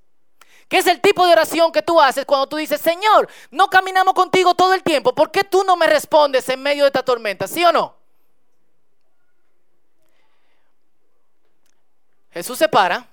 ¿Qué 0.69 0.79
es 0.79 0.87
el 0.87 1.01
tipo 1.01 1.25
de 1.25 1.33
oración 1.33 1.71
que 1.71 1.83
tú 1.83 2.01
haces 2.01 2.25
cuando 2.25 2.49
tú 2.49 2.57
dices, 2.57 2.81
Señor, 2.81 3.29
no 3.51 3.69
caminamos 3.69 4.15
contigo 4.15 4.55
todo 4.55 4.75
el 4.75 4.83
tiempo? 4.83 5.15
¿Por 5.15 5.31
qué 5.31 5.45
tú 5.45 5.63
no 5.63 5.77
me 5.77 5.87
respondes 5.87 6.49
en 6.49 6.61
medio 6.61 6.83
de 6.83 6.89
esta 6.89 7.05
tormenta? 7.05 7.47
¿Sí 7.47 7.65
o 7.65 7.71
no? 7.71 7.95
Jesús 12.33 12.59
se 12.59 12.69
para 12.69 13.09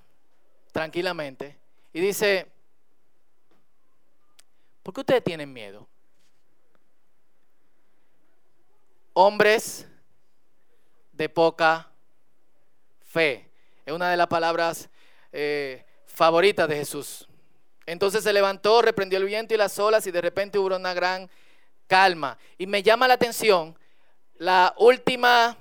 tranquilamente 0.71 1.57
y 1.93 2.01
dice, 2.01 2.51
¿por 4.81 4.93
qué 4.93 4.99
ustedes 5.01 5.23
tienen 5.23 5.53
miedo? 5.53 5.87
Hombres 9.13 9.87
de 11.11 11.29
poca 11.29 11.87
fe. 13.05 13.47
Es 13.85 13.93
una 13.93 14.09
de 14.09 14.17
las 14.17 14.27
palabras 14.27 14.89
eh, 15.31 15.85
favoritas 16.07 16.67
de 16.67 16.75
Jesús. 16.77 17.27
Entonces 17.85 18.23
se 18.23 18.33
levantó, 18.33 18.81
reprendió 18.81 19.19
el 19.19 19.25
viento 19.25 19.53
y 19.53 19.57
las 19.57 19.77
olas 19.79 20.07
y 20.07 20.11
de 20.11 20.21
repente 20.21 20.57
hubo 20.57 20.75
una 20.75 20.93
gran 20.93 21.29
calma. 21.87 22.37
Y 22.57 22.67
me 22.67 22.81
llama 22.81 23.07
la 23.07 23.15
atención 23.15 23.77
la 24.35 24.73
última 24.77 25.57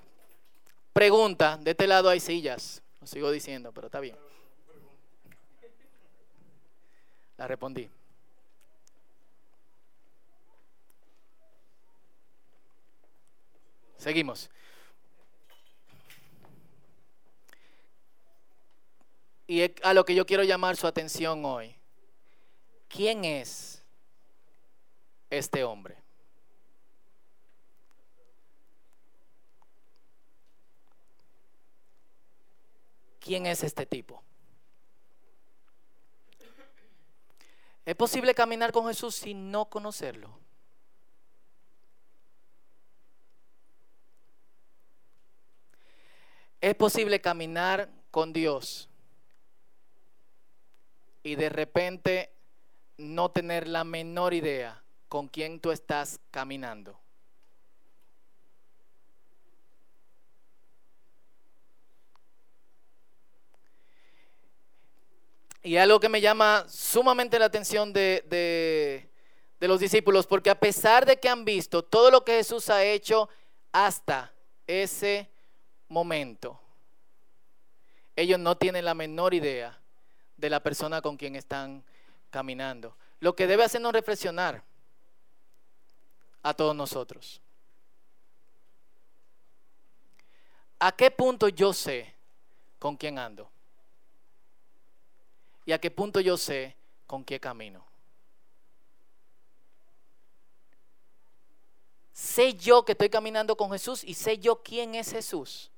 pregunta. 0.92 1.58
De 1.60 1.72
este 1.72 1.86
lado 1.86 2.08
hay 2.08 2.20
sillas, 2.20 2.82
lo 3.00 3.06
sigo 3.06 3.30
diciendo, 3.30 3.72
pero 3.72 3.86
está 3.86 4.00
bien. 4.00 4.16
La 7.36 7.46
respondí. 7.46 7.88
Seguimos. 13.96 14.50
Y 19.46 19.60
es 19.60 19.72
a 19.82 19.94
lo 19.94 20.04
que 20.04 20.14
yo 20.14 20.26
quiero 20.26 20.42
llamar 20.44 20.76
su 20.76 20.86
atención 20.86 21.44
hoy. 21.44 21.76
¿Quién 22.94 23.24
es 23.24 23.82
este 25.30 25.64
hombre? 25.64 25.96
¿Quién 33.18 33.46
es 33.46 33.62
este 33.62 33.86
tipo? 33.86 34.22
¿Es 37.86 37.96
posible 37.96 38.34
caminar 38.34 38.72
con 38.72 38.86
Jesús 38.86 39.14
sin 39.14 39.50
no 39.50 39.70
conocerlo? 39.70 40.38
Es 46.60 46.74
posible 46.74 47.22
caminar 47.22 47.88
con 48.10 48.34
Dios 48.34 48.90
y 51.22 51.36
de 51.36 51.48
repente 51.48 52.32
no 52.96 53.30
tener 53.30 53.68
la 53.68 53.84
menor 53.84 54.34
idea 54.34 54.82
con 55.08 55.28
quién 55.28 55.60
tú 55.60 55.70
estás 55.70 56.20
caminando. 56.30 56.98
Y 65.64 65.76
algo 65.76 66.00
que 66.00 66.08
me 66.08 66.20
llama 66.20 66.64
sumamente 66.68 67.38
la 67.38 67.44
atención 67.44 67.92
de, 67.92 68.24
de, 69.60 69.68
los 69.68 69.78
discípulos, 69.78 70.26
porque 70.26 70.50
a 70.50 70.58
pesar 70.58 71.06
de 71.06 71.20
que 71.20 71.28
han 71.28 71.44
visto 71.44 71.84
todo 71.84 72.10
lo 72.10 72.24
que 72.24 72.32
Jesús 72.32 72.68
ha 72.68 72.82
hecho 72.82 73.28
hasta 73.70 74.32
ese 74.66 75.30
momento, 75.88 76.58
ellos 78.16 78.40
no 78.40 78.56
tienen 78.56 78.84
la 78.84 78.94
menor 78.94 79.34
idea 79.34 79.78
de 80.36 80.50
la 80.50 80.60
persona 80.60 81.00
con 81.00 81.16
quien 81.16 81.36
están 81.36 81.84
caminando. 82.32 82.96
Lo 83.20 83.36
que 83.36 83.46
debe 83.46 83.62
hacernos 83.62 83.92
reflexionar 83.92 84.64
a 86.42 86.54
todos 86.54 86.74
nosotros. 86.74 87.40
¿A 90.80 90.90
qué 90.90 91.12
punto 91.12 91.48
yo 91.48 91.72
sé 91.72 92.12
con 92.80 92.96
quién 92.96 93.20
ando? 93.20 93.48
¿Y 95.64 95.70
a 95.70 95.78
qué 95.78 95.92
punto 95.92 96.18
yo 96.18 96.36
sé 96.36 96.74
con 97.06 97.24
qué 97.24 97.38
camino? 97.38 97.86
Sé 102.12 102.54
yo 102.54 102.84
que 102.84 102.92
estoy 102.92 103.10
caminando 103.10 103.56
con 103.56 103.70
Jesús 103.70 104.02
y 104.02 104.14
sé 104.14 104.38
yo 104.38 104.62
quién 104.62 104.96
es 104.96 105.12
Jesús. 105.12 105.70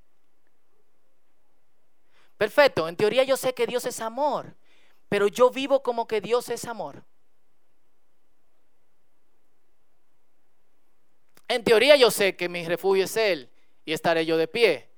Perfecto, 2.39 2.89
en 2.89 2.97
teoría 2.97 3.25
yo 3.25 3.37
sé 3.37 3.53
que 3.55 3.67
Dios 3.67 3.85
es 3.85 4.01
amor, 4.01 4.55
pero 5.15 5.29
yo 5.29 5.49
vivo 5.49 5.81
como 5.81 6.09
que 6.09 6.21
Dios 6.21 6.49
es 6.49 6.65
amor. 6.65 7.05
En 11.47 11.63
teoría 11.63 11.95
yo 11.95 12.11
sé 12.11 12.35
que 12.35 12.49
mi 12.49 12.67
refugio 12.67 13.05
es 13.05 13.17
Él 13.17 13.49
y 13.85 13.93
estaré 13.93 14.27
yo 14.27 14.37
de 14.37 14.49
pie, 14.49 14.89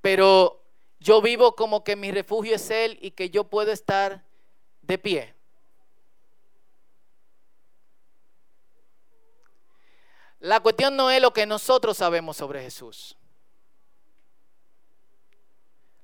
pero 0.00 0.60
yo 0.98 1.22
vivo 1.22 1.54
como 1.54 1.84
que 1.84 1.94
mi 1.94 2.10
refugio 2.10 2.56
es 2.56 2.70
Él 2.70 2.98
y 3.00 3.12
que 3.12 3.30
yo 3.30 3.44
puedo 3.44 3.70
estar 3.70 4.24
de 4.80 4.98
pie. 4.98 5.32
La 10.40 10.58
cuestión 10.58 10.96
no 10.96 11.08
es 11.08 11.22
lo 11.22 11.32
que 11.32 11.46
nosotros 11.46 11.98
sabemos 11.98 12.36
sobre 12.36 12.64
Jesús. 12.64 13.16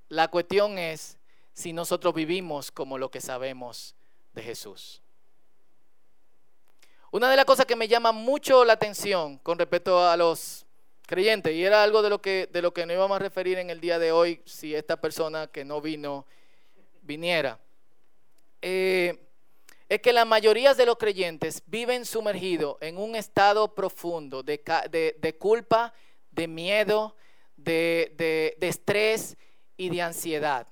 La 0.08 0.28
cuestión 0.28 0.78
es 0.78 1.17
si 1.58 1.72
nosotros 1.72 2.14
vivimos 2.14 2.70
como 2.70 2.98
lo 2.98 3.10
que 3.10 3.20
sabemos 3.20 3.96
de 4.32 4.44
Jesús. 4.44 5.02
Una 7.10 7.28
de 7.28 7.34
las 7.34 7.46
cosas 7.46 7.66
que 7.66 7.74
me 7.74 7.88
llama 7.88 8.12
mucho 8.12 8.64
la 8.64 8.74
atención 8.74 9.38
con 9.38 9.58
respecto 9.58 10.08
a 10.08 10.16
los 10.16 10.64
creyentes, 11.04 11.52
y 11.52 11.64
era 11.64 11.82
algo 11.82 12.00
de 12.00 12.10
lo 12.10 12.22
que, 12.22 12.48
de 12.52 12.62
lo 12.62 12.72
que 12.72 12.86
nos 12.86 12.94
íbamos 12.94 13.16
a 13.16 13.18
referir 13.18 13.58
en 13.58 13.70
el 13.70 13.80
día 13.80 13.98
de 13.98 14.12
hoy, 14.12 14.40
si 14.44 14.72
esta 14.72 15.00
persona 15.00 15.48
que 15.48 15.64
no 15.64 15.80
vino 15.80 16.26
viniera, 17.02 17.58
eh, 18.62 19.18
es 19.88 20.00
que 20.00 20.12
la 20.12 20.24
mayoría 20.24 20.74
de 20.74 20.86
los 20.86 20.96
creyentes 20.96 21.64
viven 21.66 22.04
sumergidos 22.04 22.76
en 22.80 22.98
un 22.98 23.16
estado 23.16 23.74
profundo 23.74 24.44
de, 24.44 25.16
de 25.18 25.36
culpa, 25.36 25.92
de 26.30 26.46
miedo, 26.46 27.16
de, 27.56 28.54
de 28.60 28.68
estrés 28.68 29.36
y 29.76 29.88
de 29.88 30.02
ansiedad, 30.02 30.68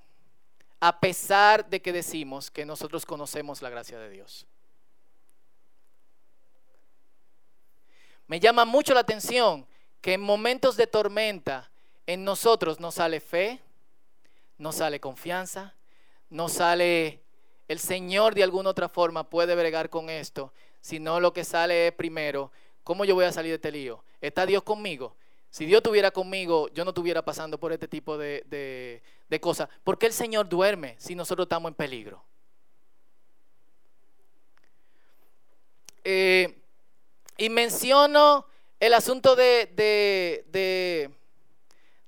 a 0.81 1.01
pesar 1.01 1.69
de 1.69 1.81
que 1.81 1.93
decimos 1.93 2.51
que 2.51 2.67
nosotros 2.67 3.07
conocemos 3.07 3.63
la 3.63 3.71
gracia 3.71 3.99
de 3.99 4.11
Dios. 4.11 4.47
Me 8.27 8.41
llama 8.41 8.65
mucho 8.65 8.93
la 8.93 9.01
atención 9.01 9.67
que 10.01 10.15
en 10.15 10.21
momentos 10.21 10.77
de 10.77 10.87
tormenta 10.87 11.71
en 12.07 12.25
nosotros 12.25 12.81
no 12.81 12.91
sale 12.91 13.21
fe, 13.21 13.61
no 14.59 14.73
sale 14.73 15.01
confianza, 15.01 15.75
no 16.31 16.49
sale 16.49 17.23
el 17.69 17.79
Señor 17.79 18.35
de 18.35 18.43
alguna 18.43 18.71
otra 18.71 18.89
forma 18.89 19.29
puede 19.29 19.55
bregar 19.55 19.91
con 19.91 20.11
esto, 20.11 20.53
sino 20.81 21.21
lo 21.21 21.33
que 21.33 21.45
sale 21.45 21.89
es 21.89 21.93
primero, 21.93 22.53
¿cómo 22.85 23.05
yo 23.05 23.15
voy 23.15 23.25
a 23.25 23.33
salir 23.33 23.51
de 23.51 23.57
este 23.57 23.73
lío? 23.73 24.05
¿Está 24.21 24.47
Dios 24.47 24.63
conmigo? 24.63 25.17
Si 25.51 25.65
Dios 25.65 25.79
estuviera 25.79 26.11
conmigo, 26.11 26.69
yo 26.69 26.85
no 26.85 26.91
estuviera 26.91 27.23
pasando 27.25 27.59
por 27.59 27.73
este 27.73 27.89
tipo 27.89 28.19
de, 28.19 29.03
cosas. 29.41 29.69
¿Por 29.85 29.99
qué 29.99 30.07
el 30.07 30.13
Señor 30.13 30.49
duerme 30.49 30.97
si 30.99 31.15
nosotros 31.15 31.47
estamos 31.47 31.71
en 31.71 31.75
peligro? 31.75 32.23
Eh, 36.05 36.63
y 37.37 37.49
menciono 37.49 38.47
el 38.79 38.95
asunto 38.95 39.35
de, 39.35 39.73
de, 39.75 41.11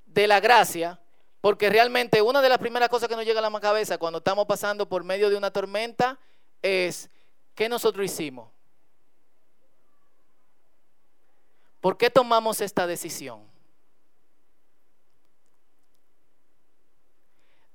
de, 0.06 0.26
la 0.28 0.38
gracia, 0.38 1.00
porque 1.40 1.68
realmente 1.68 2.22
una 2.22 2.40
de 2.40 2.48
las 2.48 2.58
primeras 2.58 2.88
cosas 2.88 3.08
que 3.08 3.16
nos 3.16 3.25
llega 3.25 3.44
a 3.44 3.50
la 3.50 3.60
cabeza 3.60 3.98
cuando 3.98 4.18
estamos 4.18 4.46
pasando 4.46 4.88
por 4.88 5.02
medio 5.02 5.28
de 5.30 5.37
una 5.37 5.50
tormenta 5.50 6.18
es, 6.62 7.10
¿qué 7.54 7.68
nosotros 7.68 8.04
hicimos? 8.04 8.48
¿Por 11.80 11.96
qué 11.96 12.10
tomamos 12.10 12.60
esta 12.60 12.87
decisión? 12.87 13.57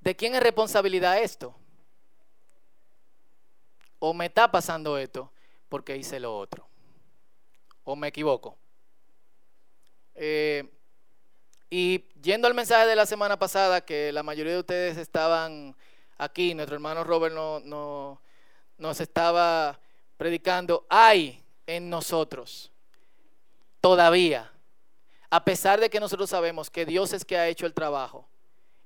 ¿De 0.04 0.14
quién 0.14 0.34
es 0.34 0.42
responsabilidad 0.42 1.18
esto? 1.18 1.54
¿O 3.98 4.12
me 4.12 4.26
está 4.26 4.52
pasando 4.52 4.98
esto 4.98 5.32
porque 5.70 5.96
hice 5.96 6.20
lo 6.20 6.36
otro? 6.36 6.68
¿O 7.84 7.96
me 7.96 8.08
equivoco? 8.08 8.54
Eh, 10.14 10.70
y 11.70 12.04
yendo 12.20 12.46
al 12.46 12.52
mensaje 12.52 12.86
de 12.86 12.96
la 12.96 13.06
semana 13.06 13.38
pasada, 13.38 13.80
que 13.80 14.12
la 14.12 14.22
mayoría 14.22 14.52
de 14.52 14.58
ustedes 14.58 14.98
estaban 14.98 15.74
aquí, 16.18 16.52
nuestro 16.52 16.74
hermano 16.74 17.02
Robert 17.02 17.34
no, 17.34 17.60
no, 17.60 18.20
nos 18.76 19.00
estaba 19.00 19.80
predicando, 20.18 20.84
hay 20.90 21.42
en 21.66 21.88
nosotros 21.88 22.70
todavía, 23.80 24.52
a 25.30 25.42
pesar 25.46 25.80
de 25.80 25.88
que 25.88 25.98
nosotros 25.98 26.28
sabemos 26.28 26.68
que 26.68 26.84
Dios 26.84 27.14
es 27.14 27.24
que 27.24 27.38
ha 27.38 27.48
hecho 27.48 27.64
el 27.64 27.72
trabajo 27.72 28.28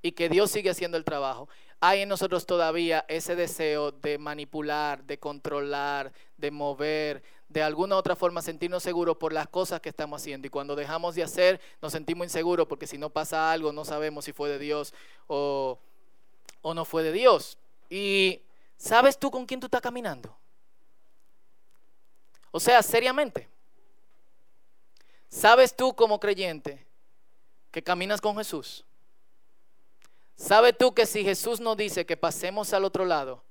y 0.03 0.13
que 0.13 0.29
Dios 0.29 0.51
sigue 0.51 0.71
haciendo 0.71 0.97
el 0.97 1.05
trabajo, 1.05 1.49
hay 1.81 2.03
en 2.03 2.09
nosotros 2.09 2.47
todavía 2.47 3.05
ese 3.09 3.37
deseo 3.37 3.93
de 3.93 4.19
manipular, 4.19 5.05
de 5.05 5.19
controlar, 5.19 6.13
de 6.37 6.51
mover, 6.51 7.23
de 7.49 7.63
alguna 7.63 7.95
u 7.95 7.99
otra 7.99 8.17
forma 8.17 8.43
sentirnos 8.43 8.83
seguros 8.83 9.17
por 9.17 9.33
las 9.33 9.49
cosas 9.49 9.81
que 9.81 9.89
estamos 9.89 10.21
haciendo. 10.21 10.47
Y 10.47 10.51
cuando 10.51 10.77
dejamos 10.77 11.15
de 11.15 11.23
hacer, 11.23 11.61
nos 11.81 11.93
sentimos 11.93 12.27
inseguros 12.27 12.67
porque 12.67 12.87
si 12.87 12.99
no 12.99 13.11
pasa 13.11 13.53
algo, 13.53 13.73
no 13.73 13.85
sabemos 13.85 14.25
si 14.25 14.33
fue 14.33 14.49
de 14.49 14.59
Dios 14.59 14.93
o, 15.29 15.79
o 16.63 16.75
no 16.75 16.85
fue 16.85 17.03
de 17.03 17.13
Dios. 17.13 17.59
Y 17.89 18.43
¿sabes 18.77 19.19
tú 19.19 19.31
con 19.31 19.47
quién 19.47 19.61
tú 19.61 19.67
estás 19.67 19.81
caminando? 19.81 20.37
O 22.51 22.61
sea, 22.61 22.83
seriamente. 22.83 23.49
¿Sabes 25.29 25.77
tú 25.77 25.95
como 25.95 26.19
creyente 26.19 26.87
que 27.71 27.83
caminas 27.83 28.21
con 28.21 28.37
Jesús? 28.37 28.85
¿Sabes 30.39 30.79
tú 30.79 30.95
que 30.95 31.05
si 31.05 31.25
Jesús 31.25 31.59
nos 31.59 31.77
dice 31.77 32.07
que 32.07 32.17
pasemos 32.17 32.73
al 32.73 32.85
otro 32.85 33.05
lado, 33.05 33.43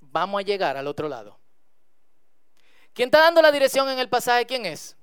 vamos 0.00 0.38
a 0.38 0.42
llegar 0.42 0.76
al 0.76 0.86
otro 0.86 1.08
lado? 1.08 1.36
¿Quién 2.94 3.08
está 3.08 3.18
dando 3.18 3.42
la 3.42 3.50
dirección 3.50 3.90
en 3.90 3.98
el 3.98 4.08
pasaje? 4.08 4.46
¿Quién 4.46 4.64
es? 4.64 4.96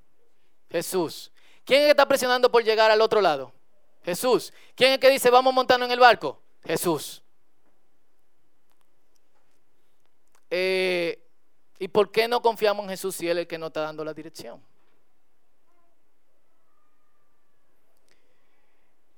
Jesús. 0.72 1.34
¿Quién 1.65 1.82
es 1.82 1.88
que 1.88 1.92
está 1.92 2.08
presionando 2.08 2.50
por 2.50 2.63
llegar 2.63 2.89
al 2.89 3.01
otro 3.01 3.20
lado? 3.20 3.51
Jesús. 4.06 4.54
¿Quién 4.75 4.94
es 4.94 5.00
que 5.00 5.10
dice 5.10 5.30
vamos 5.30 5.54
montando 5.54 5.86
en 5.86 5.92
el 5.92 6.00
barco? 6.00 6.39
Jesús. 6.63 7.22
Eh, 10.50 11.20
¿Y 11.80 11.89
por 11.89 12.12
qué 12.12 12.30
no 12.30 12.42
confiamos 12.42 12.86
en 12.86 12.92
Jesús 12.92 13.13
si 13.13 13.27
Él 13.27 13.39
es 13.39 13.42
el 13.42 13.48
que 13.48 13.58
nos 13.58 13.68
está 13.68 13.82
dando 13.82 14.06
la 14.06 14.13
dirección? 14.13 14.63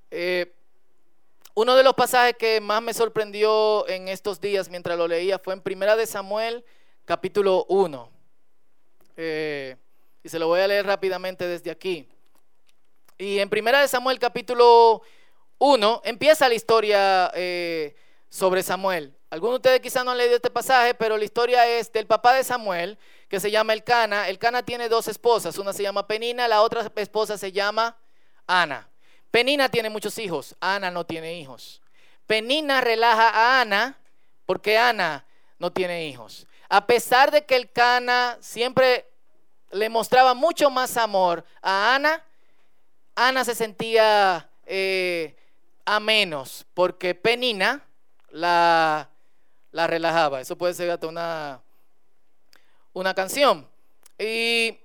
Eh, 0.09 0.56
uno 1.59 1.75
de 1.75 1.81
los 1.81 1.95
pasajes 1.95 2.35
que 2.37 2.61
más 2.61 2.83
me 2.83 2.93
sorprendió 2.93 3.87
en 3.87 4.09
estos 4.09 4.39
días 4.39 4.69
mientras 4.69 4.95
lo 4.95 5.07
leía 5.07 5.39
fue 5.39 5.55
en 5.55 5.61
Primera 5.61 5.95
de 5.95 6.05
Samuel, 6.05 6.63
capítulo 7.03 7.65
1. 7.67 8.11
Eh, 9.15 9.75
y 10.21 10.29
se 10.29 10.37
lo 10.37 10.45
voy 10.45 10.59
a 10.59 10.67
leer 10.67 10.85
rápidamente 10.85 11.47
desde 11.47 11.71
aquí. 11.71 12.07
Y 13.17 13.39
en 13.39 13.49
Primera 13.49 13.81
de 13.81 13.87
Samuel, 13.87 14.19
capítulo 14.19 15.01
1, 15.57 16.01
empieza 16.05 16.47
la 16.47 16.53
historia 16.53 17.31
eh, 17.33 17.95
sobre 18.29 18.61
Samuel. 18.61 19.15
Algunos 19.31 19.53
de 19.53 19.57
ustedes 19.69 19.79
quizás 19.79 20.05
no 20.05 20.11
han 20.11 20.19
leído 20.19 20.35
este 20.35 20.51
pasaje, 20.51 20.93
pero 20.93 21.17
la 21.17 21.25
historia 21.25 21.67
es 21.67 21.91
del 21.91 22.05
papá 22.05 22.35
de 22.35 22.43
Samuel, 22.43 22.99
que 23.27 23.39
se 23.39 23.49
llama 23.49 23.73
Elcana. 23.73 24.29
Elcana 24.29 24.61
tiene 24.61 24.89
dos 24.89 25.07
esposas, 25.07 25.57
una 25.57 25.73
se 25.73 25.81
llama 25.81 26.05
Penina, 26.05 26.47
la 26.47 26.61
otra 26.61 26.91
esposa 26.97 27.35
se 27.35 27.51
llama 27.51 27.97
Ana. 28.45 28.87
Penina 29.31 29.69
tiene 29.69 29.89
muchos 29.89 30.17
hijos, 30.17 30.55
Ana 30.59 30.91
no 30.91 31.05
tiene 31.05 31.39
hijos. 31.39 31.81
Penina 32.25 32.81
relaja 32.81 33.29
a 33.29 33.61
Ana 33.61 33.97
porque 34.45 34.77
Ana 34.77 35.25
no 35.59 35.71
tiene 35.71 36.05
hijos. 36.07 36.47
A 36.69 36.85
pesar 36.85 37.31
de 37.31 37.45
que 37.45 37.55
el 37.55 37.71
Cana 37.71 38.37
siempre 38.41 39.05
le 39.71 39.89
mostraba 39.89 40.33
mucho 40.33 40.69
más 40.69 40.97
amor 40.97 41.45
a 41.61 41.95
Ana, 41.95 42.23
Ana 43.15 43.43
se 43.45 43.55
sentía 43.55 44.49
eh, 44.65 45.35
a 45.85 45.99
menos 45.99 46.65
porque 46.73 47.15
Penina 47.15 47.83
la, 48.29 49.09
la 49.71 49.87
relajaba. 49.87 50.41
Eso 50.41 50.57
puede 50.57 50.73
ser 50.73 50.91
hasta 50.91 51.07
una, 51.07 51.61
una 52.93 53.13
canción. 53.13 53.67
Y 54.19 54.77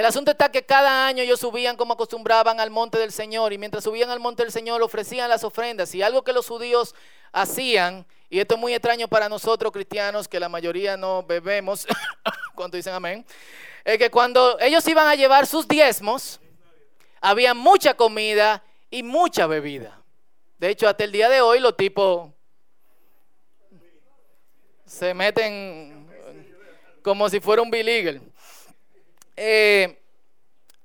el 0.00 0.06
asunto 0.06 0.30
está 0.30 0.50
que 0.50 0.64
cada 0.64 1.06
año 1.06 1.22
ellos 1.22 1.40
subían 1.40 1.76
como 1.76 1.92
acostumbraban 1.92 2.58
al 2.58 2.70
monte 2.70 2.96
del 2.98 3.12
Señor 3.12 3.52
y 3.52 3.58
mientras 3.58 3.84
subían 3.84 4.08
al 4.08 4.18
monte 4.18 4.42
del 4.42 4.50
Señor 4.50 4.80
ofrecían 4.80 5.28
las 5.28 5.44
ofrendas 5.44 5.94
y 5.94 6.00
algo 6.00 6.22
que 6.24 6.32
los 6.32 6.48
judíos 6.48 6.94
hacían, 7.32 8.06
y 8.30 8.40
esto 8.40 8.54
es 8.54 8.60
muy 8.62 8.72
extraño 8.72 9.08
para 9.08 9.28
nosotros 9.28 9.70
cristianos 9.70 10.26
que 10.26 10.40
la 10.40 10.48
mayoría 10.48 10.96
no 10.96 11.22
bebemos, 11.22 11.86
cuando 12.54 12.78
dicen 12.78 12.94
amén, 12.94 13.26
es 13.84 13.98
que 13.98 14.10
cuando 14.10 14.58
ellos 14.60 14.88
iban 14.88 15.06
a 15.06 15.16
llevar 15.16 15.46
sus 15.46 15.68
diezmos, 15.68 16.40
había 17.20 17.52
mucha 17.52 17.92
comida 17.92 18.64
y 18.88 19.02
mucha 19.02 19.46
bebida. 19.46 20.00
De 20.56 20.70
hecho, 20.70 20.88
hasta 20.88 21.04
el 21.04 21.12
día 21.12 21.28
de 21.28 21.42
hoy 21.42 21.60
los 21.60 21.76
tipos 21.76 22.30
se 24.86 25.12
meten 25.12 26.08
como 27.02 27.28
si 27.28 27.38
fuera 27.38 27.60
un 27.60 27.70
bill 27.70 28.29
eh, 29.42 29.98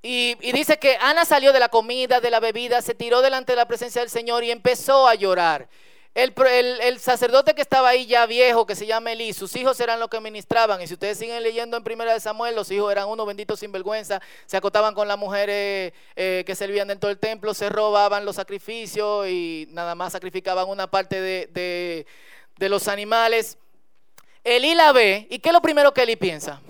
y, 0.01 0.35
dice 0.53 0.77
que 0.77 0.97
Ana 1.01 1.25
salió 1.25 1.51
de 1.51 1.59
la 1.59 1.67
comida, 1.67 2.21
de 2.21 2.29
la 2.29 2.39
bebida, 2.39 2.81
se 2.81 2.95
tiró 2.95 3.21
delante 3.21 3.51
de 3.51 3.57
la 3.57 3.67
presencia 3.67 3.99
del 3.99 4.09
Señor 4.09 4.45
y 4.45 4.51
empezó 4.51 5.09
a 5.09 5.15
llorar. 5.15 5.67
El, 6.13 6.99
sacerdote 6.99 7.53
que 7.53 7.61
estaba 7.61 7.89
ahí 7.89 8.05
ya 8.05 8.25
viejo, 8.25 8.65
que 8.65 8.75
se 8.75 8.85
llama 8.85 9.11
Elí, 9.11 9.33
sus 9.33 9.53
hijos 9.57 9.77
eran 9.81 9.99
los 9.99 10.07
que 10.07 10.21
ministraban. 10.21 10.81
Y 10.81 10.87
si 10.87 10.93
ustedes 10.93 11.17
siguen 11.17 11.43
leyendo 11.43 11.75
en 11.75 11.83
Primera 11.83 12.13
de 12.13 12.21
Samuel, 12.21 12.55
los 12.55 12.71
hijos 12.71 12.89
eran 12.89 13.09
unos 13.09 13.27
benditos 13.27 13.59
sinvergüenza, 13.59 14.21
se 14.45 14.55
acotaban 14.55 14.93
con 14.93 15.09
las 15.09 15.17
mujeres 15.17 15.91
eh, 16.15 16.43
que 16.45 16.55
servían 16.55 16.87
dentro 16.87 17.09
del 17.09 17.19
templo, 17.19 17.53
se 17.53 17.67
robaban 17.67 18.23
los 18.23 18.37
sacrificios 18.37 19.27
y 19.27 19.67
nada 19.71 19.95
más 19.95 20.13
sacrificaban 20.13 20.69
una 20.69 20.87
parte 20.89 21.19
de, 21.19 22.05
de 22.55 22.69
los 22.69 22.87
animales. 22.87 23.57
Elí 24.45 24.75
la 24.75 24.93
ve, 24.93 25.27
¿y 25.29 25.39
qué 25.39 25.49
es 25.49 25.53
lo 25.53 25.61
primero 25.61 25.93
que 25.93 26.03
Elí 26.03 26.15
piensa? 26.15 26.61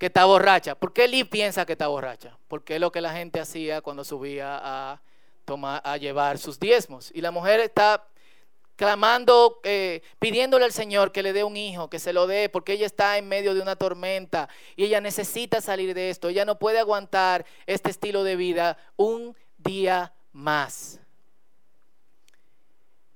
Que 0.00 0.06
está 0.06 0.24
borracha. 0.24 0.74
¿Por 0.74 0.94
qué 0.94 1.06
Lee 1.06 1.24
piensa 1.24 1.66
que 1.66 1.72
está 1.72 1.88
borracha? 1.88 2.38
Porque 2.48 2.76
es 2.76 2.80
lo 2.80 2.90
que 2.90 3.02
la 3.02 3.12
gente 3.12 3.38
hacía 3.38 3.82
cuando 3.82 4.02
subía 4.02 4.58
a, 4.58 5.02
tomar, 5.44 5.82
a 5.84 5.98
llevar 5.98 6.38
sus 6.38 6.58
diezmos. 6.58 7.12
Y 7.14 7.20
la 7.20 7.30
mujer 7.30 7.60
está 7.60 8.06
clamando, 8.76 9.60
eh, 9.62 10.00
pidiéndole 10.18 10.64
al 10.64 10.72
Señor 10.72 11.12
que 11.12 11.22
le 11.22 11.34
dé 11.34 11.44
un 11.44 11.54
hijo, 11.54 11.90
que 11.90 11.98
se 11.98 12.14
lo 12.14 12.26
dé, 12.26 12.48
porque 12.48 12.72
ella 12.72 12.86
está 12.86 13.18
en 13.18 13.28
medio 13.28 13.52
de 13.52 13.60
una 13.60 13.76
tormenta 13.76 14.48
y 14.74 14.84
ella 14.84 15.02
necesita 15.02 15.60
salir 15.60 15.92
de 15.92 16.08
esto. 16.08 16.30
Ella 16.30 16.46
no 16.46 16.58
puede 16.58 16.78
aguantar 16.78 17.44
este 17.66 17.90
estilo 17.90 18.24
de 18.24 18.36
vida 18.36 18.78
un 18.96 19.36
día 19.58 20.14
más. 20.32 20.98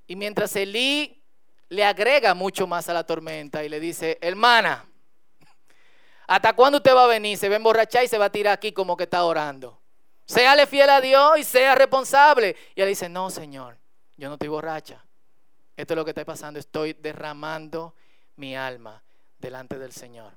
Y 0.06 0.16
mientras 0.16 0.54
Elí 0.54 1.18
le 1.70 1.82
agrega 1.82 2.34
mucho 2.34 2.66
más 2.66 2.90
a 2.90 2.92
la 2.92 3.06
tormenta 3.06 3.64
y 3.64 3.70
le 3.70 3.80
dice, 3.80 4.18
hermana, 4.20 4.84
¿Hasta 6.34 6.52
cuándo 6.52 6.78
usted 6.78 6.92
va 6.96 7.04
a 7.04 7.06
venir? 7.06 7.38
Se 7.38 7.48
va 7.48 7.54
a 7.54 7.58
emborrachar 7.58 8.02
y 8.02 8.08
se 8.08 8.18
va 8.18 8.24
a 8.24 8.32
tirar 8.32 8.54
aquí 8.54 8.72
como 8.72 8.96
que 8.96 9.04
está 9.04 9.22
orando. 9.22 9.80
Séale 10.26 10.66
fiel 10.66 10.90
a 10.90 11.00
Dios 11.00 11.38
y 11.38 11.44
sea 11.44 11.76
responsable. 11.76 12.56
Y 12.74 12.80
él 12.80 12.88
dice, 12.88 13.08
no, 13.08 13.30
Señor, 13.30 13.78
yo 14.16 14.26
no 14.26 14.34
estoy 14.34 14.48
borracha. 14.48 15.04
Esto 15.76 15.94
es 15.94 15.96
lo 15.96 16.04
que 16.04 16.10
está 16.10 16.24
pasando. 16.24 16.58
Estoy 16.58 16.94
derramando 16.94 17.94
mi 18.34 18.56
alma 18.56 19.00
delante 19.38 19.78
del 19.78 19.92
Señor. 19.92 20.32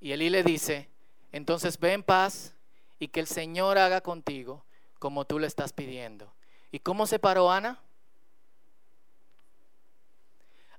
Y 0.00 0.10
Elí 0.10 0.30
le 0.30 0.42
dice, 0.42 0.88
entonces 1.30 1.78
ve 1.78 1.92
en 1.92 2.02
paz 2.02 2.54
y 2.98 3.06
que 3.06 3.20
el 3.20 3.28
Señor 3.28 3.78
haga 3.78 4.00
contigo 4.00 4.64
como 4.98 5.26
tú 5.26 5.38
le 5.38 5.46
estás 5.46 5.72
pidiendo. 5.72 6.34
¿Y 6.72 6.80
cómo 6.80 7.06
se 7.06 7.20
paró 7.20 7.52
Ana? 7.52 7.80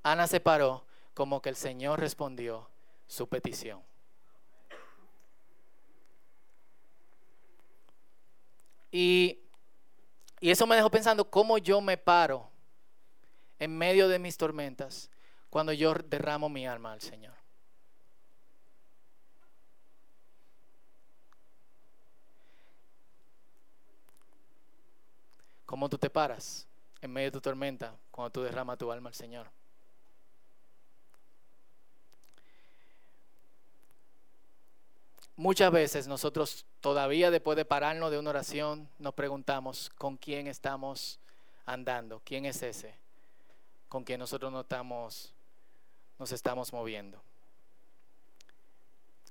Ana 0.03 0.27
se 0.27 0.41
paró 0.41 0.83
como 1.13 1.41
que 1.41 1.47
el 1.47 1.55
Señor 1.55 2.01
respondió 2.01 2.67
su 3.07 3.27
petición. 3.27 3.81
Y, 8.91 9.39
y 10.39 10.49
eso 10.49 10.65
me 10.67 10.75
dejó 10.75 10.89
pensando 10.89 11.29
cómo 11.29 11.57
yo 11.57 11.81
me 11.81 11.97
paro 11.97 12.49
en 13.59 13.77
medio 13.77 14.07
de 14.07 14.19
mis 14.19 14.37
tormentas 14.37 15.09
cuando 15.49 15.73
yo 15.73 15.93
derramo 15.93 16.49
mi 16.49 16.67
alma 16.67 16.93
al 16.93 17.01
Señor. 17.01 17.33
¿Cómo 25.65 25.89
tú 25.89 25.97
te 25.97 26.09
paras 26.09 26.65
en 27.01 27.11
medio 27.11 27.27
de 27.27 27.31
tu 27.33 27.41
tormenta 27.41 27.93
cuando 28.09 28.31
tú 28.31 28.41
derramas 28.41 28.77
tu 28.77 28.89
alma 28.89 29.09
al 29.09 29.15
Señor? 29.15 29.51
Muchas 35.37 35.71
veces 35.71 36.07
nosotros 36.07 36.65
todavía 36.81 37.31
después 37.31 37.55
de 37.55 37.63
pararnos 37.63 38.11
de 38.11 38.19
una 38.19 38.31
oración 38.31 38.89
nos 38.99 39.13
preguntamos 39.13 39.89
con 39.97 40.17
quién 40.17 40.47
estamos 40.47 41.19
andando, 41.65 42.21
quién 42.25 42.45
es 42.45 42.61
ese 42.61 43.07
con 43.87 44.03
quien 44.03 44.19
nosotros 44.19 44.51
no 44.51 44.61
estamos, 44.61 45.33
nos 46.19 46.31
estamos 46.31 46.71
moviendo. 46.73 47.21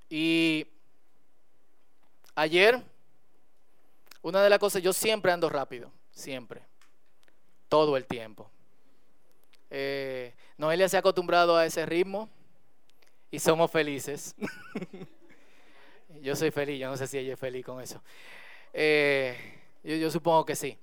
Y 0.09 0.67
ayer, 2.35 2.83
una 4.23 4.43
de 4.43 4.51
las 4.51 4.59
cosas, 4.59 4.83
yo 4.83 4.93
siempre 4.93 5.33
ando 5.33 5.49
rápido, 5.49 5.91
siempre, 6.13 6.63
todo 7.69 7.97
el 7.97 8.07
tiempo. 8.07 8.49
Eh, 9.69 10.35
Noelia 10.57 10.89
se 10.89 10.97
ha 10.97 11.01
acostumbrado 11.01 11.57
a 11.57 11.67
ese 11.67 11.85
ritmo 11.85 12.29
y 13.31 13.39
somos 13.39 13.71
felices. 13.71 14.35
Yo 16.23 16.37
soy 16.37 16.51
feliz, 16.51 16.79
yo 16.81 16.89
no 16.89 16.97
sé 16.97 17.07
si 17.07 17.19
ella 17.19 17.35
es 17.35 17.41
feliz 17.41 17.65
con 17.65 17.81
eso. 17.81 18.03
Eh, 18.73 19.37
yo, 19.83 20.11
supongo 20.11 20.45
que 20.45 20.57
sí. 20.57 20.77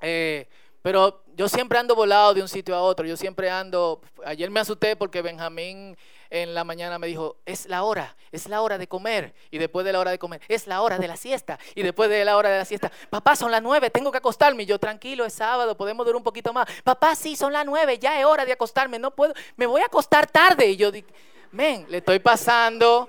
Eh, 0.00 0.46
pero 0.82 1.24
yo 1.34 1.48
siempre 1.48 1.78
ando 1.78 1.94
volado 1.94 2.34
de 2.34 2.42
un 2.42 2.48
sitio 2.48 2.74
a 2.74 2.82
otro. 2.82 3.04
Yo 3.06 3.16
siempre 3.16 3.50
ando. 3.50 4.00
Ayer 4.24 4.50
me 4.50 4.60
asusté 4.60 4.96
porque 4.96 5.22
Benjamín 5.22 5.96
en 6.30 6.54
la 6.54 6.64
mañana 6.64 6.98
me 6.98 7.08
dijo: 7.08 7.36
Es 7.44 7.66
la 7.66 7.82
hora, 7.82 8.16
es 8.30 8.48
la 8.48 8.62
hora 8.62 8.78
de 8.78 8.86
comer. 8.86 9.34
Y 9.50 9.58
después 9.58 9.84
de 9.84 9.92
la 9.92 9.98
hora 9.98 10.12
de 10.12 10.18
comer, 10.18 10.40
es 10.48 10.66
la 10.66 10.80
hora 10.82 10.98
de 10.98 11.08
la 11.08 11.16
siesta. 11.16 11.58
Y 11.74 11.82
después 11.82 12.08
de 12.08 12.24
la 12.24 12.36
hora 12.36 12.50
de 12.50 12.58
la 12.58 12.64
siesta, 12.64 12.92
papá, 13.10 13.34
son 13.34 13.50
las 13.50 13.62
nueve, 13.62 13.90
tengo 13.90 14.12
que 14.12 14.18
acostarme. 14.18 14.62
Y 14.62 14.66
yo, 14.66 14.78
tranquilo, 14.78 15.24
es 15.24 15.32
sábado, 15.32 15.76
podemos 15.76 16.06
durar 16.06 16.16
un 16.16 16.24
poquito 16.24 16.52
más. 16.52 16.68
Papá, 16.84 17.14
sí, 17.16 17.34
son 17.34 17.52
las 17.52 17.66
nueve, 17.66 17.98
ya 17.98 18.18
es 18.18 18.24
hora 18.24 18.44
de 18.44 18.52
acostarme. 18.52 18.98
No 18.98 19.10
puedo, 19.10 19.34
me 19.56 19.66
voy 19.66 19.82
a 19.82 19.86
acostar 19.86 20.30
tarde. 20.30 20.66
Y 20.68 20.76
yo 20.76 20.92
digo: 20.92 21.08
Men, 21.50 21.86
le 21.88 21.98
estoy 21.98 22.20
pasando 22.20 23.08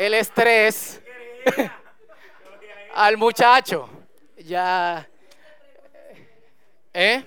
el 0.00 0.14
estrés 0.14 1.02
al 2.94 3.18
muchacho. 3.18 3.90
Ya. 4.38 5.06
¿Eh? 6.94 7.22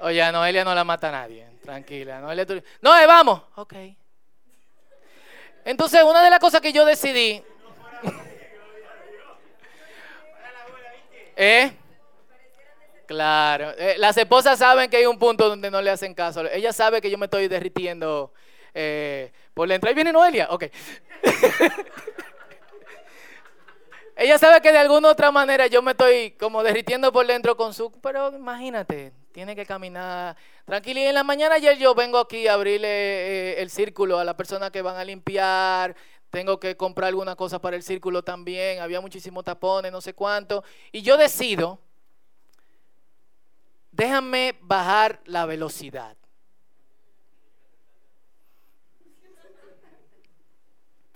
Oye, 0.00 0.20
a 0.20 0.32
Noelia 0.32 0.64
no 0.64 0.74
la 0.74 0.82
mata 0.82 1.12
nadie. 1.12 1.46
Tranquila. 1.62 2.20
Noelia, 2.20 2.44
No, 2.80 2.98
eh, 2.98 3.06
vamos. 3.06 3.40
Ok. 3.54 3.74
Entonces, 5.64 6.02
una 6.02 6.24
de 6.24 6.30
las 6.30 6.40
cosas 6.40 6.60
que 6.60 6.72
yo 6.72 6.84
decidí. 6.84 7.40
¿Eh? 11.36 11.70
Claro. 13.06 13.70
Eh, 13.78 13.94
las 13.98 14.16
esposas 14.16 14.58
saben 14.58 14.90
que 14.90 14.96
hay 14.96 15.06
un 15.06 15.20
punto 15.20 15.48
donde 15.48 15.70
no 15.70 15.80
le 15.80 15.90
hacen 15.90 16.14
caso. 16.14 16.44
Ella 16.50 16.72
sabe 16.72 17.00
que 17.00 17.10
yo 17.10 17.16
me 17.16 17.26
estoy 17.26 17.46
derritiendo 17.46 18.32
eh, 18.74 19.30
por 19.54 19.68
la 19.68 19.76
entrada. 19.76 19.90
Ahí 19.90 19.94
viene 19.94 20.12
Noelia. 20.12 20.48
Ok. 20.50 20.64
Ella 24.16 24.38
sabe 24.38 24.60
que 24.60 24.70
de 24.70 24.78
alguna 24.78 25.08
otra 25.08 25.32
manera 25.32 25.66
yo 25.66 25.82
me 25.82 25.90
estoy 25.90 26.32
como 26.32 26.62
derritiendo 26.62 27.12
por 27.12 27.26
dentro 27.26 27.56
con 27.56 27.74
su... 27.74 27.90
Pero 28.00 28.32
imagínate, 28.34 29.12
tiene 29.32 29.56
que 29.56 29.66
caminar 29.66 30.36
tranquila. 30.64 31.00
Y 31.00 31.04
en 31.04 31.14
la 31.14 31.24
mañana 31.24 31.56
ayer 31.56 31.76
yo 31.78 31.96
vengo 31.96 32.18
aquí 32.18 32.46
a 32.46 32.54
abrirle 32.54 32.88
eh, 32.88 33.62
el 33.62 33.70
círculo 33.70 34.18
a 34.18 34.24
la 34.24 34.36
persona 34.36 34.70
que 34.70 34.82
van 34.82 34.96
a 34.96 35.04
limpiar. 35.04 35.96
Tengo 36.30 36.60
que 36.60 36.76
comprar 36.76 37.08
alguna 37.08 37.34
cosa 37.34 37.60
para 37.60 37.74
el 37.74 37.82
círculo 37.82 38.22
también. 38.22 38.80
Había 38.80 39.00
muchísimos 39.00 39.44
tapones, 39.44 39.90
no 39.90 40.00
sé 40.00 40.14
cuánto. 40.14 40.62
Y 40.92 41.02
yo 41.02 41.16
decido, 41.16 41.80
déjame 43.90 44.56
bajar 44.60 45.20
la 45.24 45.44
velocidad. 45.44 46.16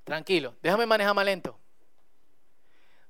Tranquilo, 0.09 0.55
déjame 0.62 0.87
manejar 0.87 1.14
más 1.14 1.25
lento 1.25 1.59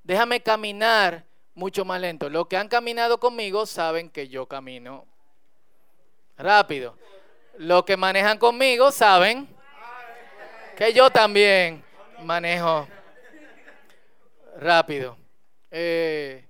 déjame 0.09 0.41
caminar 0.41 1.27
mucho 1.55 1.85
más 1.85 2.01
lento. 2.01 2.31
Los 2.31 2.47
que 2.47 2.57
han 2.57 2.69
caminado 2.69 3.21
conmigo 3.21 3.67
saben 3.67 4.09
que 4.09 4.27
yo 4.27 4.47
camino 4.47 5.07
rápido. 6.39 6.97
Los 7.59 7.85
que 7.85 7.97
manejan 7.99 8.39
conmigo 8.39 8.91
saben 8.91 9.47
que 10.79 10.95
yo 10.95 11.11
también 11.11 11.85
manejo 12.23 12.89
rápido. 14.57 15.19
Eh, 15.71 16.47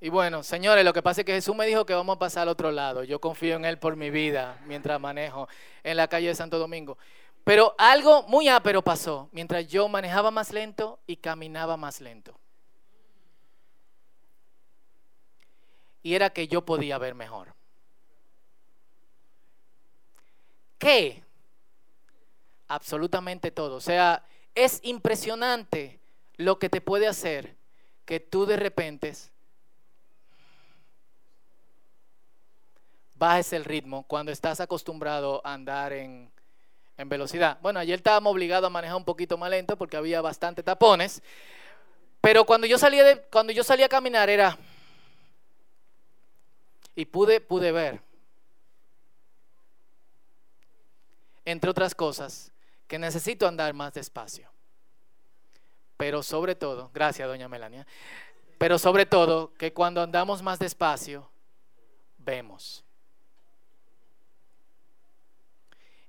y 0.00 0.08
bueno, 0.08 0.42
señores, 0.42 0.84
lo 0.84 0.92
que 0.92 1.02
pasa 1.02 1.20
es 1.20 1.24
que 1.24 1.34
Jesús 1.34 1.54
me 1.54 1.66
dijo 1.66 1.86
que 1.86 1.94
vamos 1.94 2.16
a 2.16 2.18
pasar 2.18 2.42
al 2.42 2.48
otro 2.48 2.72
lado. 2.72 3.04
Yo 3.04 3.20
confío 3.20 3.54
en 3.54 3.64
Él 3.64 3.78
por 3.78 3.94
mi 3.94 4.10
vida 4.10 4.58
mientras 4.66 5.00
manejo 5.00 5.48
en 5.84 5.96
la 5.96 6.08
calle 6.08 6.26
de 6.26 6.34
Santo 6.34 6.58
Domingo. 6.58 6.98
Pero 7.44 7.74
algo 7.78 8.22
muy 8.24 8.48
ápero 8.48 8.82
pasó 8.82 9.28
mientras 9.32 9.68
yo 9.68 9.88
manejaba 9.88 10.30
más 10.30 10.52
lento 10.52 10.98
y 11.06 11.16
caminaba 11.16 11.76
más 11.76 12.00
lento. 12.00 12.38
y 16.04 16.14
era 16.14 16.30
que 16.30 16.46
yo 16.46 16.64
podía 16.64 16.98
ver 16.98 17.14
mejor. 17.14 17.54
¿Qué? 20.78 21.24
Absolutamente 22.68 23.50
todo. 23.50 23.76
O 23.76 23.80
sea, 23.80 24.22
es 24.54 24.80
impresionante 24.84 25.98
lo 26.36 26.58
que 26.58 26.68
te 26.68 26.82
puede 26.82 27.08
hacer 27.08 27.56
que 28.04 28.20
tú 28.20 28.44
de 28.44 28.58
repente 28.58 29.14
bajes 33.14 33.54
el 33.54 33.64
ritmo 33.64 34.02
cuando 34.02 34.30
estás 34.30 34.60
acostumbrado 34.60 35.40
a 35.42 35.54
andar 35.54 35.94
en, 35.94 36.30
en 36.96 37.08
velocidad. 37.08 37.58
Bueno, 37.60 37.80
ayer 37.80 37.96
estábamos 37.96 38.32
obligados 38.32 38.66
a 38.66 38.70
manejar 38.70 38.96
un 38.96 39.04
poquito 39.04 39.36
más 39.36 39.50
lento 39.50 39.76
porque 39.76 39.96
había 39.96 40.20
bastante 40.20 40.62
tapones, 40.62 41.22
pero 42.20 42.44
cuando 42.44 42.66
yo 42.66 42.78
salía, 42.78 43.04
de, 43.04 43.20
cuando 43.22 43.52
yo 43.52 43.64
salía 43.64 43.86
a 43.86 43.88
caminar 43.88 44.30
era 44.30 44.56
y 46.94 47.04
pude, 47.04 47.40
pude 47.40 47.72
ver, 47.72 48.00
entre 51.44 51.70
otras 51.70 51.94
cosas, 51.94 52.52
que 52.86 52.98
necesito 52.98 53.46
andar 53.46 53.74
más 53.74 53.92
despacio. 53.92 54.48
Pero 55.96 56.22
sobre 56.22 56.54
todo, 56.54 56.90
gracias 56.92 57.28
doña 57.28 57.48
Melania, 57.48 57.86
pero 58.58 58.78
sobre 58.78 59.06
todo 59.06 59.52
que 59.54 59.72
cuando 59.72 60.00
andamos 60.00 60.42
más 60.42 60.58
despacio, 60.58 61.28
vemos. 62.18 62.83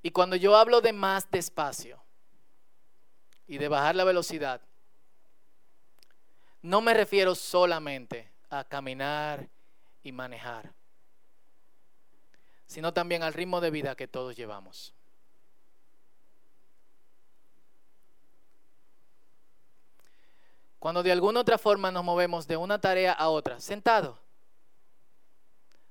Y 0.06 0.12
cuando 0.12 0.36
yo 0.36 0.56
hablo 0.56 0.82
de 0.82 0.94
más 0.94 1.32
despacio 1.32 2.00
y 3.48 3.58
de 3.58 3.68
bajar 3.68 3.96
la 3.96 4.04
velocidad, 4.04 4.62
no 6.62 6.80
me 6.80 6.94
refiero 6.94 7.34
solamente 7.34 8.32
a 8.52 8.63
caminar 8.63 9.50
y 10.04 10.12
manejar, 10.12 10.72
sino 12.68 12.94
también 12.94 13.24
al 13.24 13.34
ritmo 13.34 13.60
de 13.62 13.72
vida 13.72 13.96
que 13.96 14.08
todos 14.08 14.36
llevamos. 14.36 14.94
Cuando 20.78 21.02
de 21.02 21.13
alguna 21.13 21.39
otra 21.39 21.58
forma 21.58 21.89
nos 21.89 22.04
movemos 22.04 22.46
de 22.46 22.58
una 22.58 22.80
tarea 22.80 23.12
a 23.12 23.30
otra, 23.30 23.60
sentado, 23.60 24.20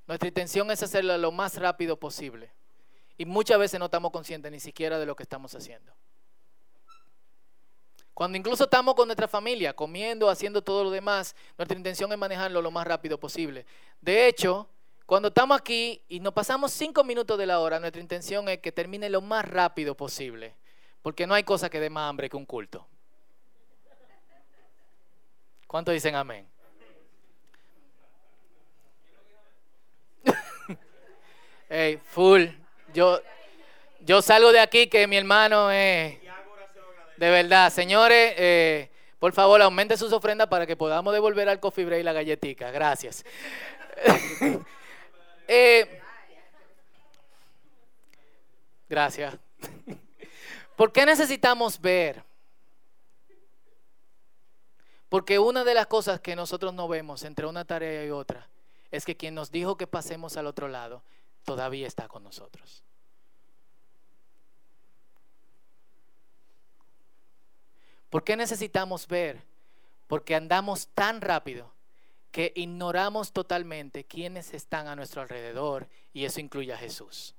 nuestra 0.06 0.28
intención 0.28 0.70
es 0.70 0.84
hacerlo 0.84 1.18
lo 1.18 1.32
más 1.32 1.56
rápido 1.56 1.98
posible. 1.98 2.52
Y 3.16 3.24
muchas 3.24 3.58
veces 3.58 3.78
no 3.78 3.86
estamos 3.86 4.10
conscientes 4.10 4.50
ni 4.50 4.60
siquiera 4.60 4.98
de 4.98 5.06
lo 5.06 5.14
que 5.14 5.22
estamos 5.22 5.54
haciendo. 5.54 5.92
Cuando 8.12 8.38
incluso 8.38 8.64
estamos 8.64 8.94
con 8.94 9.08
nuestra 9.08 9.26
familia, 9.26 9.74
comiendo, 9.74 10.30
haciendo 10.30 10.62
todo 10.62 10.84
lo 10.84 10.90
demás, 10.90 11.34
nuestra 11.58 11.76
intención 11.76 12.12
es 12.12 12.18
manejarlo 12.18 12.62
lo 12.62 12.70
más 12.70 12.86
rápido 12.86 13.18
posible. 13.18 13.66
De 14.00 14.28
hecho, 14.28 14.68
cuando 15.04 15.28
estamos 15.28 15.58
aquí 15.58 16.00
y 16.08 16.20
nos 16.20 16.32
pasamos 16.32 16.72
cinco 16.72 17.02
minutos 17.02 17.36
de 17.36 17.46
la 17.46 17.58
hora, 17.58 17.80
nuestra 17.80 18.00
intención 18.00 18.48
es 18.48 18.58
que 18.58 18.70
termine 18.72 19.10
lo 19.10 19.20
más 19.20 19.44
rápido 19.44 19.96
posible. 19.96 20.54
Porque 21.02 21.26
no 21.26 21.34
hay 21.34 21.42
cosa 21.42 21.68
que 21.68 21.80
dé 21.80 21.90
más 21.90 22.08
hambre 22.08 22.30
que 22.30 22.36
un 22.36 22.46
culto. 22.46 22.86
¿Cuántos 25.66 25.92
dicen 25.92 26.14
amén? 26.14 26.48
hey, 31.68 32.00
full. 32.04 32.63
Yo, 32.94 33.20
yo 34.00 34.22
salgo 34.22 34.52
de 34.52 34.60
aquí 34.60 34.86
que 34.86 35.06
mi 35.08 35.16
hermano 35.16 35.70
es... 35.70 36.16
De 37.16 37.30
verdad, 37.30 37.72
señores, 37.72 38.34
eh, 38.36 38.90
por 39.18 39.32
favor, 39.32 39.60
aumente 39.62 39.96
sus 39.96 40.12
ofrendas 40.12 40.48
para 40.48 40.66
que 40.66 40.76
podamos 40.76 41.12
devolver 41.12 41.48
al 41.48 41.60
coffee 41.60 41.84
break 41.84 42.04
la 42.04 42.12
galletica. 42.12 42.70
Gracias. 42.70 43.24
Eh, 45.46 46.00
gracias. 48.88 49.36
¿Por 50.76 50.90
qué 50.90 51.04
necesitamos 51.04 51.78
ver? 51.78 52.22
Porque 55.10 55.38
una 55.38 55.64
de 55.64 55.74
las 55.74 55.86
cosas 55.86 56.18
que 56.20 56.34
nosotros 56.34 56.72
no 56.72 56.88
vemos 56.88 57.24
entre 57.24 57.44
una 57.44 57.66
tarea 57.66 58.06
y 58.06 58.10
otra 58.10 58.48
es 58.90 59.04
que 59.04 59.18
quien 59.18 59.34
nos 59.34 59.50
dijo 59.50 59.76
que 59.76 59.86
pasemos 59.86 60.38
al 60.38 60.46
otro 60.46 60.66
lado 60.66 61.02
todavía 61.44 61.86
está 61.86 62.08
con 62.08 62.24
nosotros. 62.24 62.82
¿Por 68.14 68.22
qué 68.22 68.36
necesitamos 68.36 69.08
ver? 69.08 69.42
Porque 70.06 70.36
andamos 70.36 70.86
tan 70.94 71.20
rápido 71.20 71.72
que 72.30 72.52
ignoramos 72.54 73.32
totalmente 73.32 74.04
quiénes 74.04 74.54
están 74.54 74.86
a 74.86 74.96
nuestro 74.96 75.22
alrededor 75.22 75.88
y 76.12 76.24
eso 76.24 76.40
incluye 76.40 76.72
a 76.72 76.78
Jesús. 76.78 77.34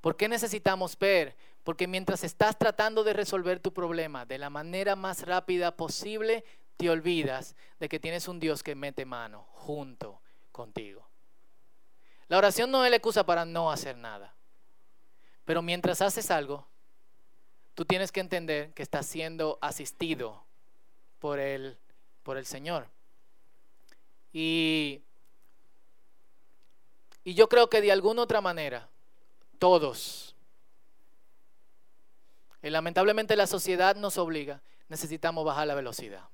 ¿Por 0.00 0.16
qué 0.16 0.28
necesitamos 0.28 0.96
ver? 0.96 1.36
Porque 1.64 1.88
mientras 1.88 2.24
estás 2.24 2.56
tratando 2.56 3.04
de 3.04 3.12
resolver 3.12 3.60
tu 3.60 3.72
problema 3.72 4.24
de 4.24 4.38
la 4.38 4.50
manera 4.50 4.94
más 4.94 5.26
rápida 5.26 5.76
posible, 5.76 6.44
te 6.76 6.88
olvidas 6.88 7.56
de 7.80 7.88
que 7.88 8.00
tienes 8.00 8.28
un 8.28 8.38
Dios 8.38 8.62
que 8.62 8.76
mete 8.76 9.04
mano 9.04 9.48
junto 9.50 10.21
contigo. 10.52 11.06
La 12.28 12.38
oración 12.38 12.70
no 12.70 12.84
es 12.84 12.90
la 12.90 12.96
excusa 12.96 13.24
para 13.24 13.44
no 13.44 13.70
hacer 13.70 13.96
nada. 13.96 14.34
Pero 15.44 15.60
mientras 15.60 16.00
haces 16.00 16.30
algo, 16.30 16.66
tú 17.74 17.84
tienes 17.84 18.12
que 18.12 18.20
entender 18.20 18.72
que 18.74 18.82
estás 18.82 19.06
siendo 19.06 19.58
asistido 19.60 20.44
por 21.18 21.38
el, 21.38 21.78
por 22.22 22.36
el 22.36 22.46
Señor. 22.46 22.88
Y, 24.32 25.02
y 27.24 27.34
yo 27.34 27.48
creo 27.48 27.68
que 27.68 27.80
de 27.80 27.92
alguna 27.92 28.22
otra 28.22 28.40
manera, 28.40 28.88
todos, 29.58 30.34
y 32.62 32.70
lamentablemente 32.70 33.36
la 33.36 33.46
sociedad 33.46 33.96
nos 33.96 34.16
obliga, 34.18 34.62
necesitamos 34.88 35.44
bajar 35.44 35.66
la 35.66 35.74
velocidad. 35.74 36.28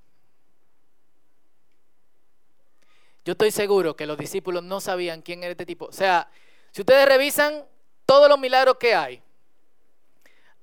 Yo 3.29 3.33
estoy 3.33 3.51
seguro 3.51 3.95
que 3.95 4.07
los 4.07 4.17
discípulos 4.17 4.63
no 4.63 4.81
sabían 4.81 5.21
quién 5.21 5.43
era 5.43 5.51
este 5.51 5.67
tipo. 5.67 5.85
O 5.85 5.93
sea, 5.93 6.31
si 6.71 6.81
ustedes 6.81 7.07
revisan 7.07 7.63
todos 8.07 8.27
los 8.27 8.39
milagros 8.39 8.79
que 8.81 8.95
hay, 8.95 9.23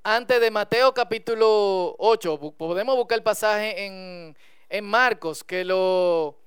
antes 0.01 0.41
de 0.41 0.49
Mateo 0.49 0.91
capítulo 0.91 1.95
8. 1.99 2.55
Podemos 2.57 2.95
buscar 2.95 3.19
el 3.19 3.23
pasaje 3.23 3.85
en, 3.85 4.83
Marcos, 4.83 5.43
que 5.43 5.63
lo, 5.63 6.39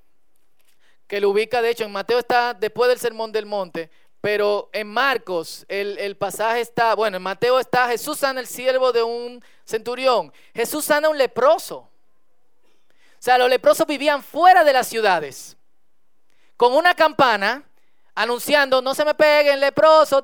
que 1.07 1.21
lo 1.21 1.29
ubica, 1.29 1.61
de 1.61 1.69
hecho, 1.69 1.85
en 1.85 1.93
Mateo 1.93 2.19
está 2.19 2.53
después 2.53 2.89
del 2.89 2.99
Sermón 2.99 3.31
del 3.31 3.45
Monte, 3.45 3.89
pero 4.19 4.69
en 4.73 4.87
Marcos 4.87 5.65
el, 5.69 5.97
el, 5.99 6.17
pasaje 6.17 6.59
está, 6.59 6.95
bueno, 6.95 7.15
en 7.15 7.23
Mateo 7.23 7.61
está 7.61 7.87
Jesús 7.87 8.19
sana 8.19 8.41
el 8.41 8.47
siervo 8.47 8.91
de 8.91 9.03
un 9.03 9.41
centurión, 9.63 10.33
Jesús 10.53 10.83
sana 10.83 11.07
un 11.07 11.17
leproso. 11.17 11.77
O 11.77 11.89
sea, 13.21 13.37
los 13.37 13.49
leprosos 13.49 13.87
vivían 13.87 14.21
fuera 14.21 14.65
de 14.65 14.73
las 14.73 14.85
ciudades, 14.85 15.55
con 16.59 16.75
una 16.75 16.93
campana 16.93 17.63
anunciando, 18.13 18.81
no 18.81 18.93
se 18.93 19.05
me 19.05 19.13
peguen 19.13 19.61
leprosos, 19.61 20.21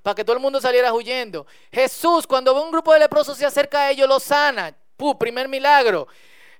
para 0.00 0.14
que 0.14 0.22
todo 0.22 0.36
el 0.36 0.40
mundo 0.40 0.60
saliera 0.60 0.94
huyendo. 0.94 1.48
Jesús, 1.72 2.28
cuando 2.28 2.54
ve 2.54 2.60
un 2.60 2.70
grupo 2.70 2.92
de 2.92 3.00
leprosos 3.00 3.36
se 3.36 3.44
acerca 3.44 3.80
a 3.80 3.90
ellos, 3.90 4.08
los 4.08 4.22
sana. 4.22 4.72
¡Pum! 4.96 5.18
Primer 5.18 5.48
milagro. 5.48 6.06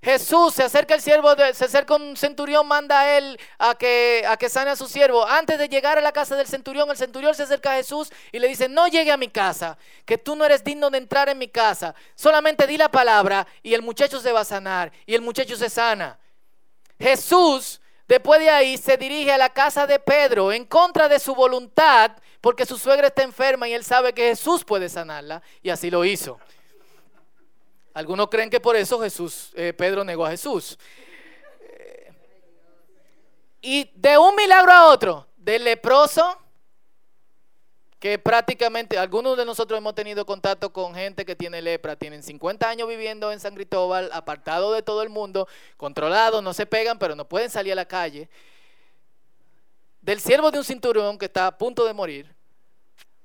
Jesús 0.02 0.54
se 0.54 0.64
acerca 0.64 0.94
el 0.94 1.00
siervo, 1.00 1.32
se 1.54 1.64
acerca 1.64 1.94
un 1.94 2.16
centurión, 2.16 2.66
manda 2.66 3.02
a 3.02 3.16
él 3.16 3.38
a 3.56 3.76
que, 3.76 4.24
a 4.26 4.36
que 4.36 4.48
sane 4.48 4.72
a 4.72 4.76
su 4.76 4.88
siervo. 4.88 5.24
Antes 5.24 5.60
de 5.60 5.68
llegar 5.68 5.96
a 5.96 6.00
la 6.00 6.10
casa 6.10 6.34
del 6.34 6.48
centurión, 6.48 6.90
el 6.90 6.96
centurión 6.96 7.36
se 7.36 7.44
acerca 7.44 7.74
a 7.74 7.76
Jesús 7.76 8.10
y 8.32 8.40
le 8.40 8.48
dice, 8.48 8.68
no 8.68 8.88
llegue 8.88 9.12
a 9.12 9.16
mi 9.16 9.28
casa, 9.28 9.78
que 10.04 10.18
tú 10.18 10.34
no 10.34 10.44
eres 10.44 10.64
digno 10.64 10.90
de 10.90 10.98
entrar 10.98 11.28
en 11.28 11.38
mi 11.38 11.46
casa. 11.46 11.94
Solamente 12.16 12.66
di 12.66 12.76
la 12.76 12.90
palabra 12.90 13.46
y 13.62 13.74
el 13.74 13.82
muchacho 13.82 14.18
se 14.18 14.32
va 14.32 14.40
a 14.40 14.44
sanar 14.44 14.90
y 15.06 15.14
el 15.14 15.22
muchacho 15.22 15.56
se 15.56 15.70
sana. 15.70 16.18
Jesús, 16.98 17.80
después 18.08 18.40
de 18.40 18.50
ahí, 18.50 18.76
se 18.76 18.96
dirige 18.96 19.32
a 19.32 19.38
la 19.38 19.50
casa 19.50 19.86
de 19.86 19.98
Pedro 19.98 20.52
en 20.52 20.64
contra 20.64 21.08
de 21.08 21.18
su 21.18 21.34
voluntad, 21.34 22.12
porque 22.40 22.66
su 22.66 22.76
suegra 22.76 23.08
está 23.08 23.22
enferma 23.22 23.68
y 23.68 23.74
él 23.74 23.84
sabe 23.84 24.12
que 24.12 24.28
Jesús 24.28 24.64
puede 24.64 24.88
sanarla 24.88 25.42
y 25.62 25.70
así 25.70 25.90
lo 25.90 26.04
hizo. 26.04 26.38
Algunos 27.94 28.28
creen 28.28 28.50
que 28.50 28.60
por 28.60 28.76
eso 28.76 29.00
Jesús, 29.00 29.52
eh, 29.54 29.72
Pedro 29.72 30.04
negó 30.04 30.26
a 30.26 30.30
Jesús. 30.30 30.78
Eh, 31.60 32.12
y 33.62 33.90
de 33.94 34.18
un 34.18 34.36
milagro 34.36 34.70
a 34.70 34.88
otro, 34.88 35.26
del 35.36 35.64
leproso, 35.64 36.38
que 37.98 38.18
prácticamente 38.18 38.98
algunos 38.98 39.36
de 39.36 39.44
nosotros 39.44 39.78
hemos 39.78 39.94
tenido 39.94 40.26
contacto 40.26 40.72
con 40.72 40.94
gente 40.94 41.24
que 41.24 41.34
tiene 41.34 41.62
lepra, 41.62 41.96
tienen 41.96 42.22
50 42.22 42.68
años 42.68 42.88
viviendo 42.88 43.32
en 43.32 43.40
San 43.40 43.54
Cristóbal, 43.54 44.10
apartado 44.12 44.72
de 44.72 44.82
todo 44.82 45.02
el 45.02 45.08
mundo, 45.08 45.48
controlados, 45.76 46.42
no 46.42 46.52
se 46.52 46.66
pegan, 46.66 46.98
pero 46.98 47.14
no 47.14 47.26
pueden 47.26 47.50
salir 47.50 47.72
a 47.72 47.76
la 47.76 47.86
calle. 47.86 48.28
Del 50.02 50.20
siervo 50.20 50.50
de 50.50 50.58
un 50.58 50.64
cinturón 50.64 51.18
que 51.18 51.24
está 51.24 51.46
a 51.46 51.56
punto 51.56 51.86
de 51.86 51.94
morir, 51.94 52.34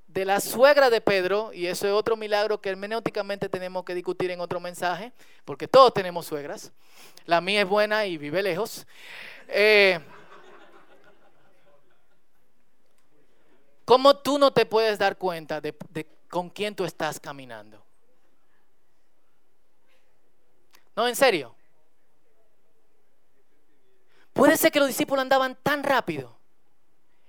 de 0.07 0.25
la 0.25 0.39
suegra 0.39 0.89
de 0.89 0.99
Pedro, 0.99 1.51
y 1.53 1.67
eso 1.67 1.87
es 1.87 1.93
otro 1.93 2.17
milagro 2.17 2.59
que 2.59 2.69
hermenéuticamente 2.69 3.49
tenemos 3.49 3.83
que 3.83 3.93
discutir 3.93 4.31
en 4.31 4.41
otro 4.41 4.59
mensaje, 4.59 5.11
porque 5.45 5.67
todos 5.67 5.93
tenemos 5.93 6.25
suegras. 6.25 6.71
La 7.25 7.39
mía 7.39 7.61
es 7.61 7.67
buena 7.67 8.05
y 8.05 8.17
vive 8.17 8.41
lejos. 8.41 8.85
Eh, 9.47 9.99
¿Cómo 13.85 14.17
tú 14.17 14.37
no 14.37 14.51
te 14.51 14.65
puedes 14.65 14.97
dar 14.99 15.17
cuenta 15.17 15.59
de, 15.59 15.75
de 15.89 16.07
con 16.29 16.49
quién 16.49 16.75
tú 16.75 16.85
estás 16.85 17.19
caminando? 17.19 17.83
No, 20.95 21.07
en 21.07 21.15
serio. 21.15 21.55
Puede 24.33 24.57
ser 24.57 24.71
que 24.71 24.79
los 24.79 24.87
discípulos 24.87 25.21
andaban 25.21 25.57
tan 25.61 25.83
rápido. 25.83 26.37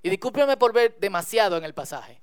Y 0.02 0.10
discúlpeme 0.10 0.56
por 0.56 0.72
ver 0.72 0.96
demasiado 0.98 1.56
en 1.56 1.64
el 1.64 1.74
pasaje. 1.74 2.20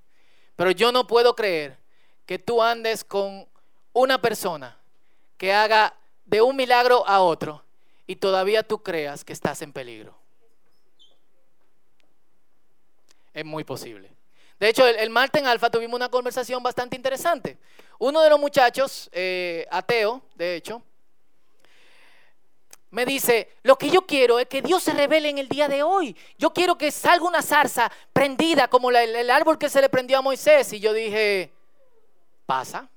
Pero 0.56 0.72
yo 0.72 0.92
no 0.92 1.08
puedo 1.08 1.36
creer 1.36 1.78
que 2.26 2.40
tú 2.40 2.62
andes 2.62 3.04
con 3.04 3.48
una 3.94 4.22
persona 4.22 4.78
que 5.38 5.54
haga 5.54 5.96
de 6.26 6.42
un 6.42 6.56
milagro 6.56 7.08
a 7.08 7.22
otro 7.22 7.64
y 8.06 8.18
todavía 8.18 8.64
tú 8.64 8.84
creas 8.84 9.24
que 9.24 9.34
estás 9.34 9.62
en 9.62 9.72
peligro. 9.72 10.16
Es 13.34 13.46
muy 13.46 13.64
posible. 13.64 14.19
De 14.60 14.70
hecho, 14.70 14.86
el, 14.86 14.98
el 14.98 15.10
martes 15.10 15.42
en 15.42 15.48
Alfa 15.48 15.70
tuvimos 15.70 15.96
una 15.96 16.10
conversación 16.10 16.62
bastante 16.62 16.96
interesante. 16.96 17.58
Uno 17.98 18.22
de 18.22 18.30
los 18.30 18.40
muchachos, 18.40 19.10
eh, 19.12 19.68
ateo, 19.70 20.22
de 20.36 20.56
hecho, 20.56 20.82
me 22.92 23.06
dice, 23.06 23.50
lo 23.62 23.78
que 23.78 23.90
yo 23.90 24.02
quiero 24.02 24.40
es 24.40 24.48
que 24.48 24.62
Dios 24.62 24.82
se 24.82 24.94
revele 24.94 25.30
en 25.30 25.38
el 25.38 25.48
día 25.48 25.68
de 25.68 25.84
hoy. 25.84 26.16
Yo 26.38 26.52
quiero 26.52 26.78
que 26.78 26.92
salga 26.92 27.26
una 27.26 27.42
zarza 27.42 27.92
prendida 28.14 28.68
como 28.68 28.90
el 28.90 29.30
árbol 29.30 29.60
que 29.60 29.70
se 29.70 29.82
le 29.82 29.90
prendió 29.90 30.18
a 30.18 30.22
Moisés. 30.22 30.74
Y 30.74 30.80
yo 30.80 30.92
dije, 30.92 31.52
pasa. 32.46 32.90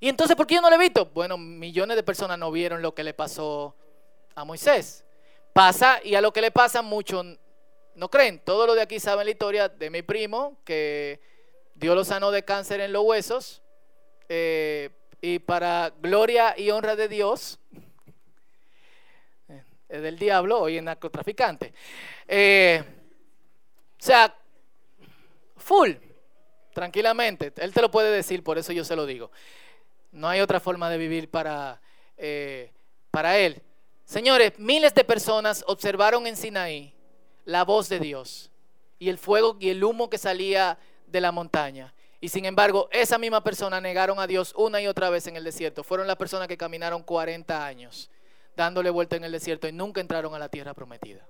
Y 0.00 0.08
entonces, 0.08 0.36
¿por 0.36 0.46
qué 0.46 0.56
yo 0.56 0.60
no 0.60 0.68
lo 0.68 0.76
he 0.76 0.78
visto? 0.78 1.06
Bueno, 1.06 1.38
millones 1.38 1.96
de 1.96 2.02
personas 2.02 2.38
no 2.38 2.50
vieron 2.50 2.82
lo 2.82 2.92
que 2.92 3.04
le 3.04 3.14
pasó 3.14 3.76
a 4.34 4.44
Moisés. 4.44 5.04
Pasa 5.52 6.00
y 6.02 6.16
a 6.16 6.20
lo 6.20 6.32
que 6.32 6.40
le 6.40 6.50
pasa 6.50 6.82
muchos 6.82 7.24
no 7.94 8.10
creen. 8.10 8.40
Todos 8.44 8.66
los 8.66 8.76
de 8.76 8.82
aquí 8.82 9.00
saben 9.00 9.26
la 9.26 9.30
historia 9.30 9.68
de 9.68 9.90
mi 9.90 10.02
primo, 10.02 10.58
que 10.64 11.20
Dios 11.74 11.94
lo 11.94 12.04
sanó 12.04 12.30
de 12.30 12.44
cáncer 12.44 12.80
en 12.80 12.92
los 12.92 13.04
huesos. 13.04 13.62
Eh, 14.28 14.90
y 15.20 15.38
para 15.38 15.92
gloria 16.00 16.54
y 16.58 16.70
honra 16.70 16.96
de 16.96 17.08
Dios, 17.08 17.58
del 19.88 20.18
diablo, 20.18 20.60
hoy 20.60 20.76
es 20.76 20.82
narcotraficante. 20.82 21.72
Eh, 22.28 22.82
o 23.98 24.04
sea, 24.04 24.34
full, 25.56 25.92
tranquilamente. 26.72 27.52
Él 27.56 27.72
te 27.72 27.80
lo 27.80 27.90
puede 27.90 28.10
decir, 28.10 28.42
por 28.42 28.58
eso 28.58 28.72
yo 28.72 28.84
se 28.84 28.96
lo 28.96 29.06
digo. 29.06 29.30
No 30.12 30.28
hay 30.28 30.40
otra 30.40 30.60
forma 30.60 30.90
de 30.90 30.98
vivir 30.98 31.30
para, 31.30 31.80
eh, 32.16 32.72
para 33.10 33.38
él. 33.38 33.62
Señores, 34.04 34.52
miles 34.58 34.94
de 34.94 35.04
personas 35.04 35.64
observaron 35.66 36.26
en 36.26 36.36
Sinaí 36.36 36.93
la 37.44 37.64
voz 37.64 37.88
de 37.88 38.00
Dios 38.00 38.50
y 38.98 39.08
el 39.08 39.18
fuego 39.18 39.56
y 39.60 39.70
el 39.70 39.82
humo 39.82 40.08
que 40.08 40.18
salía 40.18 40.78
de 41.06 41.20
la 41.20 41.32
montaña. 41.32 41.94
Y 42.20 42.28
sin 42.28 42.46
embargo, 42.46 42.88
esa 42.90 43.18
misma 43.18 43.44
persona 43.44 43.80
negaron 43.80 44.18
a 44.18 44.26
Dios 44.26 44.54
una 44.56 44.80
y 44.80 44.86
otra 44.86 45.10
vez 45.10 45.26
en 45.26 45.36
el 45.36 45.44
desierto. 45.44 45.84
Fueron 45.84 46.06
las 46.06 46.16
personas 46.16 46.48
que 46.48 46.56
caminaron 46.56 47.02
40 47.02 47.66
años 47.66 48.10
dándole 48.56 48.90
vuelta 48.90 49.16
en 49.16 49.24
el 49.24 49.32
desierto 49.32 49.68
y 49.68 49.72
nunca 49.72 50.00
entraron 50.00 50.34
a 50.34 50.38
la 50.38 50.48
tierra 50.48 50.74
prometida. 50.74 51.26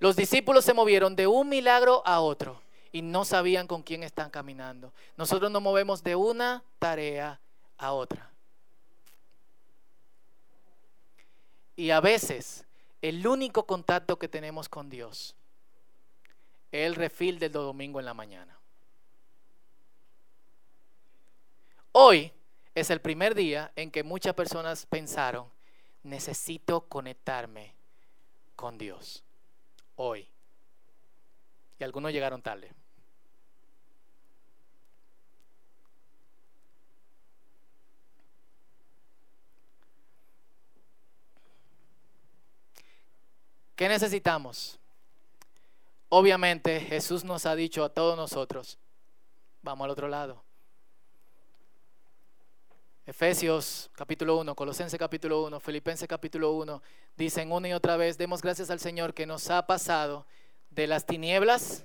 Los 0.00 0.16
discípulos 0.16 0.64
se 0.64 0.74
movieron 0.74 1.14
de 1.14 1.26
un 1.26 1.48
milagro 1.48 2.02
a 2.04 2.20
otro 2.20 2.60
y 2.90 3.02
no 3.02 3.24
sabían 3.24 3.66
con 3.66 3.82
quién 3.82 4.02
están 4.02 4.30
caminando. 4.30 4.92
Nosotros 5.16 5.50
nos 5.50 5.62
movemos 5.62 6.02
de 6.02 6.16
una 6.16 6.62
tarea 6.78 7.40
a 7.78 7.92
otra. 7.92 8.30
Y 11.76 11.90
a 11.90 12.00
veces 12.00 12.66
el 13.02 13.26
único 13.26 13.66
contacto 13.66 14.18
que 14.18 14.28
tenemos 14.28 14.68
con 14.68 14.88
Dios 14.88 15.34
es 16.70 16.86
el 16.86 16.94
refil 16.94 17.38
del 17.38 17.52
domingo 17.52 17.98
en 17.98 18.06
la 18.06 18.14
mañana. 18.14 18.58
Hoy 21.90 22.32
es 22.74 22.88
el 22.90 23.00
primer 23.00 23.34
día 23.34 23.72
en 23.76 23.90
que 23.90 24.02
muchas 24.02 24.34
personas 24.34 24.86
pensaron, 24.86 25.46
necesito 26.04 26.88
conectarme 26.88 27.74
con 28.56 28.78
Dios 28.78 29.24
hoy. 29.96 30.28
Y 31.78 31.84
algunos 31.84 32.12
llegaron 32.12 32.40
tarde. 32.40 32.72
¿Qué 43.82 43.88
necesitamos? 43.88 44.78
Obviamente 46.08 46.78
Jesús 46.78 47.24
nos 47.24 47.46
ha 47.46 47.56
dicho 47.56 47.82
a 47.82 47.88
todos 47.88 48.16
nosotros, 48.16 48.78
vamos 49.60 49.84
al 49.84 49.90
otro 49.90 50.06
lado. 50.06 50.40
Efesios 53.04 53.90
capítulo 53.96 54.36
1, 54.36 54.54
Colosenses 54.54 54.96
capítulo 54.96 55.42
1, 55.42 55.58
Filipenses 55.58 56.06
capítulo 56.06 56.52
1, 56.52 56.80
dicen 57.16 57.50
una 57.50 57.70
y 57.70 57.72
otra 57.72 57.96
vez, 57.96 58.16
demos 58.16 58.40
gracias 58.40 58.70
al 58.70 58.78
Señor 58.78 59.14
que 59.14 59.26
nos 59.26 59.50
ha 59.50 59.66
pasado 59.66 60.26
de 60.70 60.86
las 60.86 61.04
tinieblas 61.04 61.84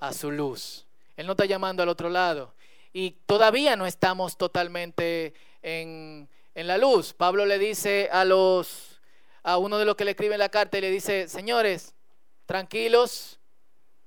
a 0.00 0.14
su 0.14 0.30
luz. 0.30 0.86
Él 1.18 1.26
no 1.26 1.32
está 1.32 1.44
llamando 1.44 1.82
al 1.82 1.90
otro 1.90 2.08
lado. 2.08 2.54
Y 2.94 3.18
todavía 3.26 3.76
no 3.76 3.84
estamos 3.84 4.38
totalmente 4.38 5.34
en, 5.60 6.30
en 6.54 6.66
la 6.66 6.78
luz. 6.78 7.12
Pablo 7.12 7.44
le 7.44 7.58
dice 7.58 8.08
a 8.10 8.24
los 8.24 8.91
a 9.42 9.58
uno 9.58 9.78
de 9.78 9.84
los 9.84 9.96
que 9.96 10.04
le 10.04 10.12
escribe 10.12 10.38
la 10.38 10.48
carta 10.48 10.78
y 10.78 10.80
le 10.80 10.90
dice, 10.90 11.28
señores, 11.28 11.94
tranquilos, 12.46 13.40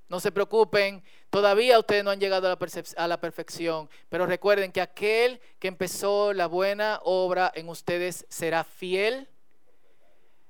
no 0.07 0.19
se 0.19 0.31
preocupen, 0.31 1.03
todavía 1.29 1.79
ustedes 1.79 2.03
no 2.03 2.11
han 2.11 2.19
llegado 2.19 2.47
a 2.47 2.51
la, 2.51 2.83
a 2.97 3.07
la, 3.07 3.19
perfección, 3.19 3.89
pero 4.09 4.25
recuerden 4.25 4.71
que 4.71 4.81
aquel 4.81 5.41
que 5.59 5.67
empezó 5.67 6.31
la 6.31 6.47
buena 6.47 6.99
obra 7.03 7.51
en 7.55 7.69
ustedes 7.69 8.25
será 8.29 8.63
fiel 8.63 9.27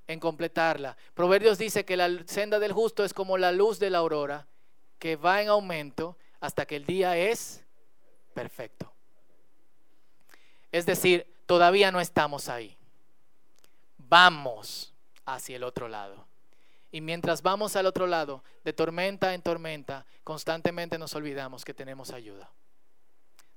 en 0.08 0.20
completarla. 0.20 0.98
Proverbios 1.14 1.58
dice 1.58 1.86
que 1.86 1.98
la 1.98 2.10
senda 2.28 2.60
del 2.60 2.74
justo 2.74 3.04
es 3.04 3.14
como 3.14 3.38
la 3.38 3.52
luz 3.52 3.80
de 3.80 3.90
la 3.90 4.00
aurora, 4.00 4.48
que 5.00 5.16
va 5.16 5.42
en 5.42 5.48
aumento 5.48 6.18
hasta 6.40 6.66
que 6.66 6.76
el 6.76 6.86
día 6.86 7.18
es 7.18 7.64
perfecto. 8.34 8.92
Es 10.72 10.86
decir, 10.86 11.26
todavía 11.46 11.92
no 11.92 12.02
estamos 12.02 12.50
ahí. 12.50 12.78
Vamos 14.08 14.94
hacia 15.26 15.56
el 15.56 15.64
otro 15.64 15.88
lado. 15.88 16.26
Y 16.92 17.02
mientras 17.02 17.42
vamos 17.42 17.76
al 17.76 17.86
otro 17.86 18.08
lado, 18.08 18.44
de 18.64 18.72
tormenta 18.72 19.34
en 19.34 19.42
tormenta, 19.42 20.06
constantemente 20.24 20.98
nos 20.98 21.14
olvidamos 21.14 21.66
que 21.66 21.74
tenemos 21.74 22.12
ayuda. 22.12 22.50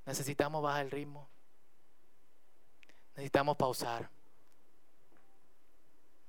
Necesitamos 0.06 0.62
bajar 0.62 0.86
el 0.86 0.90
ritmo. 0.90 1.28
Necesitamos 3.14 3.56
pausar 3.56 4.08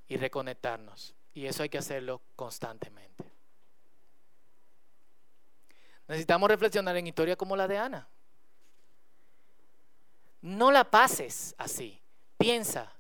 y 0.07 0.17
reconectarnos. 0.17 1.15
Y 1.33 1.45
eso 1.45 1.63
hay 1.63 1.69
que 1.69 1.77
hacerlo 1.77 2.21
constantemente. 2.35 3.23
Necesitamos 6.07 6.49
reflexionar 6.49 6.97
en 6.97 7.07
historias 7.07 7.37
como 7.37 7.55
la 7.55 7.67
de 7.67 7.77
Ana. 7.77 8.07
No 10.41 10.71
la 10.71 10.89
pases 10.89 11.55
así. 11.57 12.01
Piensa, 12.37 12.91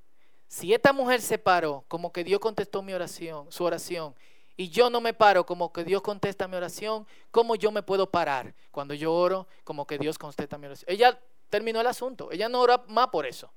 si 0.49 0.73
esta 0.73 0.91
mujer 0.91 1.21
se 1.21 1.37
paró 1.37 1.85
como 1.87 2.11
que 2.11 2.23
Dios 2.23 2.39
contestó 2.39 2.81
mi 2.81 2.91
oración, 2.91 3.49
su 3.51 3.63
oración, 3.63 4.15
y 4.57 4.69
yo 4.69 4.89
no 4.89 4.99
me 4.99 5.13
paro 5.13 5.45
como 5.45 5.71
que 5.71 5.83
Dios 5.83 6.01
contesta 6.01 6.47
mi 6.47 6.57
oración, 6.57 7.05
¿cómo 7.29 7.55
yo 7.55 7.71
me 7.71 7.83
puedo 7.83 8.09
parar 8.09 8.55
cuando 8.71 8.95
yo 8.95 9.13
oro 9.13 9.47
como 9.63 9.85
que 9.85 9.99
Dios 9.99 10.17
contesta 10.17 10.57
mi 10.57 10.65
oración? 10.65 10.91
Ella 10.91 11.19
terminó 11.51 11.79
el 11.79 11.87
asunto, 11.87 12.31
ella 12.31 12.49
no 12.49 12.61
ora 12.61 12.83
más 12.87 13.09
por 13.09 13.27
eso. 13.27 13.53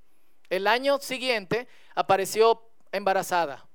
El 0.50 0.66
año 0.66 0.98
siguiente 0.98 1.66
apareció 1.94 2.62
embarazada 2.92 3.66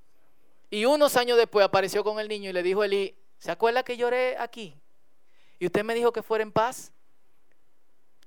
y 0.70 0.86
unos 0.86 1.18
años 1.18 1.38
después 1.38 1.66
apareció 1.66 2.04
con 2.04 2.20
el 2.20 2.28
niño 2.28 2.52
y 2.52 2.54
le 2.54 2.62
dijo 2.62 2.84
Eli, 2.84 3.18
¿se 3.40 3.50
acuerda 3.50 3.82
que 3.82 3.98
lloré 3.98 4.38
aquí? 4.38 4.80
Y 5.58 5.66
usted 5.66 5.84
me 5.84 5.96
dijo 5.96 6.14
que 6.14 6.22
fuera 6.22 6.44
en 6.44 6.52
paz. 6.52 6.94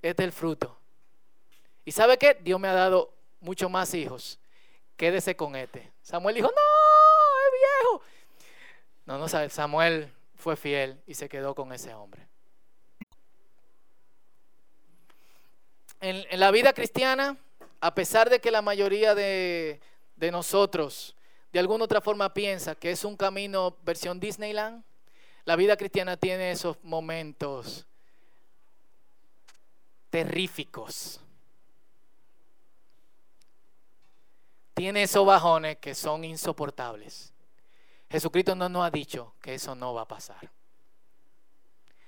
Este 0.03 0.25
es 0.25 0.27
el 0.27 0.33
fruto. 0.33 0.77
¿Y 1.85 1.93
sabe 1.93 2.19
qué? 2.19 2.37
Dios 2.43 2.59
me 2.59 2.67
ha 2.67 2.75
dado 2.75 3.15
mucho 3.39 3.69
más 3.69 3.95
hijos. 3.95 4.41
Quédese 5.01 5.35
con 5.35 5.57
este. 5.57 5.91
Samuel 6.03 6.35
dijo, 6.35 6.49
no, 6.49 6.53
es 7.47 7.53
viejo. 7.59 8.03
No, 9.07 9.17
no. 9.17 9.49
Samuel 9.49 10.13
fue 10.35 10.57
fiel 10.57 11.01
y 11.07 11.15
se 11.15 11.27
quedó 11.27 11.55
con 11.55 11.73
ese 11.73 11.95
hombre. 11.95 12.29
En, 16.03 16.23
en 16.29 16.39
la 16.39 16.51
vida 16.51 16.75
cristiana, 16.75 17.39
a 17.81 17.95
pesar 17.95 18.29
de 18.29 18.41
que 18.41 18.51
la 18.51 18.61
mayoría 18.61 19.15
de, 19.15 19.81
de 20.17 20.31
nosotros 20.31 21.17
de 21.51 21.61
alguna 21.61 21.85
otra 21.85 22.03
forma 22.03 22.35
piensa 22.35 22.75
que 22.75 22.91
es 22.91 23.03
un 23.03 23.17
camino 23.17 23.79
versión 23.83 24.21
Disneyland, 24.21 24.85
la 25.47 25.57
vida 25.57 25.79
cristiana 25.79 26.19
tiene 26.19 26.51
esos 26.51 26.77
momentos 26.83 27.87
terríficos. 30.11 31.23
Tiene 34.81 35.03
esos 35.03 35.27
bajones 35.27 35.77
que 35.77 35.95
son 35.95 36.25
insoportables. 36.25 37.35
Jesucristo 38.09 38.55
no 38.55 38.67
nos 38.71 38.87
ha 38.87 38.91
dicho 38.91 39.35
que 39.43 39.53
eso 39.53 39.75
no 39.75 39.93
va 39.93 40.01
a 40.01 40.09
pasar. 40.09 40.51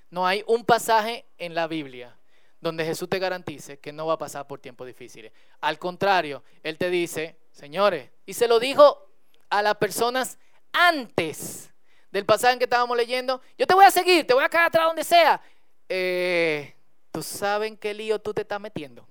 No 0.08 0.26
hay 0.26 0.42
un 0.46 0.64
pasaje 0.64 1.26
en 1.36 1.54
la 1.54 1.66
Biblia 1.66 2.16
donde 2.62 2.86
Jesús 2.86 3.10
te 3.10 3.18
garantice 3.18 3.78
que 3.78 3.92
no 3.92 4.06
va 4.06 4.14
a 4.14 4.18
pasar 4.18 4.46
por 4.46 4.58
tiempos 4.58 4.86
difíciles. 4.86 5.32
Al 5.60 5.78
contrario, 5.78 6.44
Él 6.62 6.78
te 6.78 6.88
dice, 6.88 7.36
señores, 7.50 8.08
y 8.24 8.32
se 8.32 8.48
lo 8.48 8.58
dijo 8.58 9.06
a 9.50 9.60
las 9.60 9.74
personas 9.74 10.38
antes 10.72 11.70
del 12.10 12.24
pasaje 12.24 12.56
que 12.56 12.64
estábamos 12.64 12.96
leyendo, 12.96 13.42
yo 13.58 13.66
te 13.66 13.74
voy 13.74 13.84
a 13.84 13.90
seguir, 13.90 14.26
te 14.26 14.32
voy 14.32 14.44
a 14.44 14.48
quedar 14.48 14.68
atrás 14.68 14.86
donde 14.86 15.04
sea. 15.04 15.42
Eh, 15.90 16.74
¿Tú 17.10 17.22
sabes 17.22 17.68
en 17.68 17.76
qué 17.76 17.92
lío 17.92 18.18
tú 18.18 18.32
te 18.32 18.40
estás 18.40 18.62
metiendo? 18.62 19.06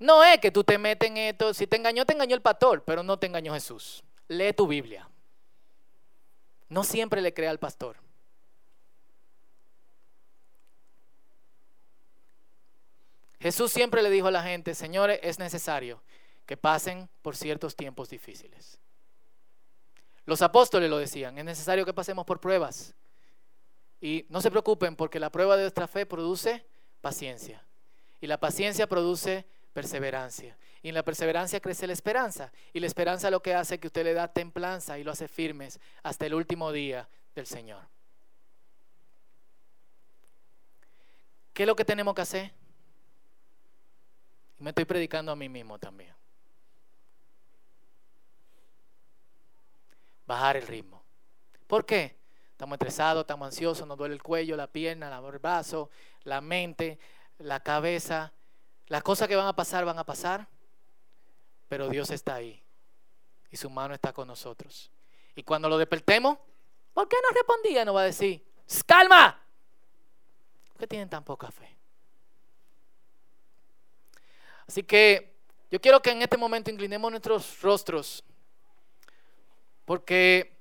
No 0.00 0.24
es 0.24 0.40
que 0.40 0.50
tú 0.50 0.64
te 0.64 0.76
metes 0.78 1.08
en 1.08 1.16
esto, 1.16 1.54
si 1.54 1.68
te 1.68 1.76
engañó, 1.76 2.04
te 2.04 2.14
engañó 2.14 2.34
el 2.34 2.42
pastor, 2.42 2.82
pero 2.84 3.04
no 3.04 3.18
te 3.18 3.28
engañó 3.28 3.54
Jesús 3.54 4.02
lee 4.30 4.52
tu 4.52 4.66
Biblia. 4.66 5.08
No 6.68 6.84
siempre 6.84 7.20
le 7.20 7.34
crea 7.34 7.50
al 7.50 7.58
pastor. 7.58 7.96
Jesús 13.40 13.72
siempre 13.72 14.02
le 14.02 14.10
dijo 14.10 14.28
a 14.28 14.30
la 14.30 14.42
gente, 14.42 14.74
señores, 14.74 15.18
es 15.22 15.38
necesario 15.38 16.00
que 16.46 16.56
pasen 16.56 17.08
por 17.22 17.36
ciertos 17.36 17.74
tiempos 17.74 18.08
difíciles. 18.08 18.78
Los 20.26 20.42
apóstoles 20.42 20.88
lo 20.88 20.98
decían, 20.98 21.36
es 21.38 21.44
necesario 21.44 21.84
que 21.84 21.94
pasemos 21.94 22.24
por 22.24 22.38
pruebas. 22.38 22.94
Y 24.00 24.26
no 24.28 24.40
se 24.40 24.50
preocupen 24.50 24.94
porque 24.94 25.18
la 25.18 25.30
prueba 25.30 25.56
de 25.56 25.62
nuestra 25.62 25.88
fe 25.88 26.06
produce 26.06 26.64
paciencia. 27.00 27.64
Y 28.20 28.28
la 28.28 28.38
paciencia 28.38 28.86
produce 28.86 29.46
perseverancia. 29.72 30.56
Y 30.82 30.88
en 30.88 30.94
la 30.94 31.02
perseverancia 31.02 31.60
crece 31.60 31.86
la 31.86 31.92
esperanza. 31.92 32.52
Y 32.72 32.80
la 32.80 32.86
esperanza 32.86 33.30
lo 33.30 33.42
que 33.42 33.54
hace 33.54 33.78
que 33.78 33.86
usted 33.86 34.04
le 34.04 34.14
da 34.14 34.28
templanza 34.28 34.98
y 34.98 35.04
lo 35.04 35.12
hace 35.12 35.28
firmes 35.28 35.80
hasta 36.02 36.26
el 36.26 36.34
último 36.34 36.72
día 36.72 37.08
del 37.34 37.46
Señor. 37.46 37.82
¿Qué 41.52 41.64
es 41.64 41.66
lo 41.66 41.76
que 41.76 41.84
tenemos 41.84 42.14
que 42.14 42.22
hacer? 42.22 42.52
Me 44.58 44.70
estoy 44.70 44.84
predicando 44.84 45.32
a 45.32 45.36
mí 45.36 45.48
mismo 45.48 45.78
también. 45.78 46.14
Bajar 50.26 50.56
el 50.56 50.66
ritmo. 50.66 51.02
¿Por 51.66 51.84
qué? 51.84 52.16
Estamos 52.52 52.74
estresados, 52.74 53.22
estamos 53.22 53.46
ansiosos, 53.46 53.86
nos 53.86 53.96
duele 53.96 54.14
el 54.14 54.22
cuello, 54.22 54.54
la 54.54 54.66
pierna, 54.66 55.16
el 55.16 55.38
brazo, 55.38 55.90
la 56.24 56.40
mente, 56.40 56.98
la 57.38 57.60
cabeza. 57.60 58.32
Las 58.90 59.02
cosas 59.02 59.26
que 59.26 59.36
van 59.36 59.46
a 59.46 59.56
pasar 59.56 59.86
van 59.86 59.98
a 59.98 60.04
pasar 60.04 60.46
pero 61.70 61.88
Dios 61.88 62.10
está 62.10 62.34
ahí 62.34 62.60
y 63.48 63.56
su 63.56 63.70
mano 63.70 63.94
está 63.94 64.12
con 64.12 64.26
nosotros. 64.26 64.90
Y 65.36 65.44
cuando 65.44 65.68
lo 65.68 65.78
despertemos, 65.78 66.36
¿por 66.92 67.08
qué 67.08 67.16
no 67.22 67.32
respondía? 67.32 67.84
No 67.84 67.94
va 67.94 68.00
a 68.00 68.06
decir, 68.06 68.44
calma. 68.84 69.40
¿Por 70.72 70.78
qué 70.78 70.88
tienen 70.88 71.08
tan 71.08 71.22
poca 71.22 71.48
fe? 71.52 71.78
Así 74.66 74.82
que 74.82 75.32
yo 75.70 75.80
quiero 75.80 76.02
que 76.02 76.10
en 76.10 76.22
este 76.22 76.36
momento 76.36 76.72
inclinemos 76.72 77.08
nuestros 77.08 77.62
rostros, 77.62 78.24
porque 79.84 80.58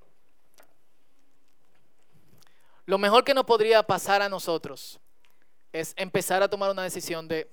lo 2.85 2.99
mejor 2.99 3.23
que 3.23 3.33
nos 3.33 3.45
podría 3.45 3.81
pasar 3.81 4.21
a 4.21 4.29
nosotros 4.29 4.99
es 5.73 5.95
empezar 5.97 6.43
a 6.43 6.47
tomar 6.47 6.69
una 6.69 6.83
decisión 6.83 7.27
de 7.27 7.49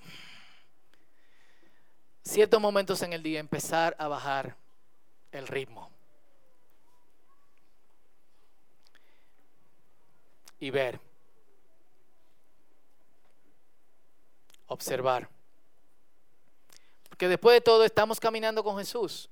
ciertos 2.26 2.60
momentos 2.60 3.02
en 3.02 3.12
el 3.12 3.22
día 3.22 3.38
empezar 3.38 3.94
a 3.98 4.08
bajar 4.08 4.56
el 5.32 5.46
ritmo. 5.46 5.90
Y 10.58 10.70
ver. 10.70 10.98
Observar. 14.66 15.28
Porque 17.08 17.28
después 17.28 17.54
de 17.54 17.60
todo 17.60 17.84
estamos 17.84 18.18
caminando 18.18 18.64
con 18.64 18.76
Jesús. 18.78 19.30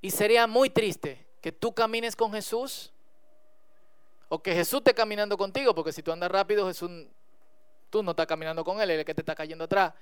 Y 0.00 0.10
sería 0.10 0.46
muy 0.46 0.68
triste 0.68 1.26
que 1.40 1.52
tú 1.52 1.72
camines 1.72 2.14
con 2.16 2.32
Jesús 2.32 2.92
o 4.28 4.42
que 4.42 4.54
Jesús 4.54 4.78
esté 4.78 4.94
caminando 4.94 5.38
contigo, 5.38 5.74
porque 5.74 5.92
si 5.92 6.02
tú 6.02 6.12
andas 6.12 6.30
rápido, 6.30 6.66
Jesús 6.66 6.90
Tú 7.92 8.02
no 8.02 8.12
estás 8.12 8.26
caminando 8.26 8.64
con 8.64 8.80
Él, 8.80 8.88
Él 8.88 8.96
es 8.96 8.98
el 9.00 9.04
que 9.04 9.14
te 9.14 9.20
está 9.20 9.34
cayendo 9.34 9.64
atrás. 9.64 9.92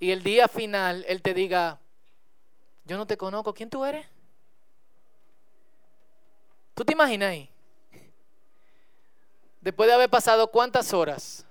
Y 0.00 0.10
el 0.10 0.22
día 0.22 0.48
final 0.48 1.04
Él 1.06 1.20
te 1.20 1.34
diga, 1.34 1.78
yo 2.86 2.96
no 2.96 3.06
te 3.06 3.18
conozco, 3.18 3.52
¿quién 3.52 3.68
tú 3.68 3.84
eres? 3.84 4.06
¿Tú 6.74 6.82
te 6.82 6.94
imaginas 6.94 7.28
ahí? 7.28 7.50
Después 9.60 9.86
de 9.86 9.92
haber 9.92 10.08
pasado 10.08 10.50
cuántas 10.50 10.94
horas, 10.94 11.44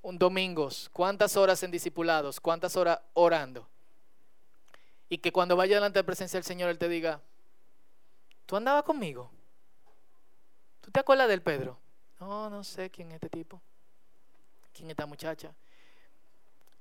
un 0.00 0.18
domingos, 0.18 0.88
cuántas 0.90 1.36
horas 1.36 1.62
en 1.62 1.70
discipulados, 1.70 2.40
cuántas 2.40 2.74
horas 2.74 2.98
orando. 3.12 3.68
Y 5.10 5.18
que 5.18 5.32
cuando 5.32 5.54
vaya 5.54 5.74
delante 5.74 5.98
de 5.98 6.02
la 6.02 6.06
presencia 6.06 6.38
del 6.38 6.44
Señor, 6.44 6.70
Él 6.70 6.78
te 6.78 6.88
diga, 6.88 7.20
¿tú 8.46 8.56
andabas 8.56 8.84
conmigo? 8.84 9.30
¿Tú 10.80 10.90
te 10.90 11.00
acuerdas 11.00 11.28
del 11.28 11.42
Pedro? 11.42 11.78
No, 12.18 12.48
no 12.48 12.64
sé 12.64 12.88
quién 12.88 13.08
es 13.10 13.16
este 13.16 13.28
tipo. 13.28 13.60
¿Quién 14.72 14.88
es 14.88 14.90
esta 14.92 15.06
muchacha? 15.06 15.54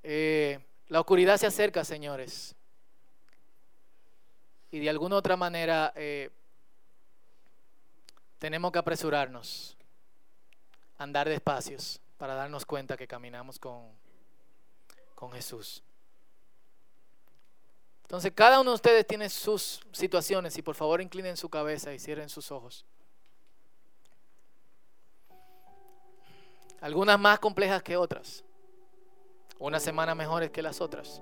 Eh, 0.03 0.59
la 0.87 0.99
oscuridad 0.99 1.37
se 1.37 1.47
acerca, 1.47 1.83
señores. 1.83 2.55
Y 4.71 4.79
de 4.79 4.89
alguna 4.89 5.15
otra 5.15 5.35
manera 5.35 5.93
eh, 5.95 6.29
tenemos 8.37 8.71
que 8.71 8.79
apresurarnos, 8.79 9.75
andar 10.97 11.27
despacios 11.27 11.99
para 12.17 12.35
darnos 12.35 12.65
cuenta 12.65 12.97
que 12.97 13.07
caminamos 13.07 13.57
con, 13.57 13.87
con 15.15 15.31
Jesús. 15.31 15.83
Entonces, 18.03 18.31
cada 18.33 18.59
uno 18.59 18.71
de 18.71 18.75
ustedes 18.75 19.05
tiene 19.05 19.29
sus 19.29 19.81
situaciones 19.91 20.57
y 20.57 20.63
por 20.63 20.73
favor 20.75 20.99
inclinen 20.99 21.37
su 21.37 21.47
cabeza 21.47 21.93
y 21.93 21.99
cierren 21.99 22.27
sus 22.27 22.51
ojos. 22.51 22.85
Algunas 26.81 27.19
más 27.19 27.39
complejas 27.39 27.83
que 27.83 27.97
otras. 27.97 28.43
Unas 29.59 29.83
semanas 29.83 30.15
mejores 30.15 30.51
que 30.51 30.61
las 30.61 30.79
otras. 30.79 31.21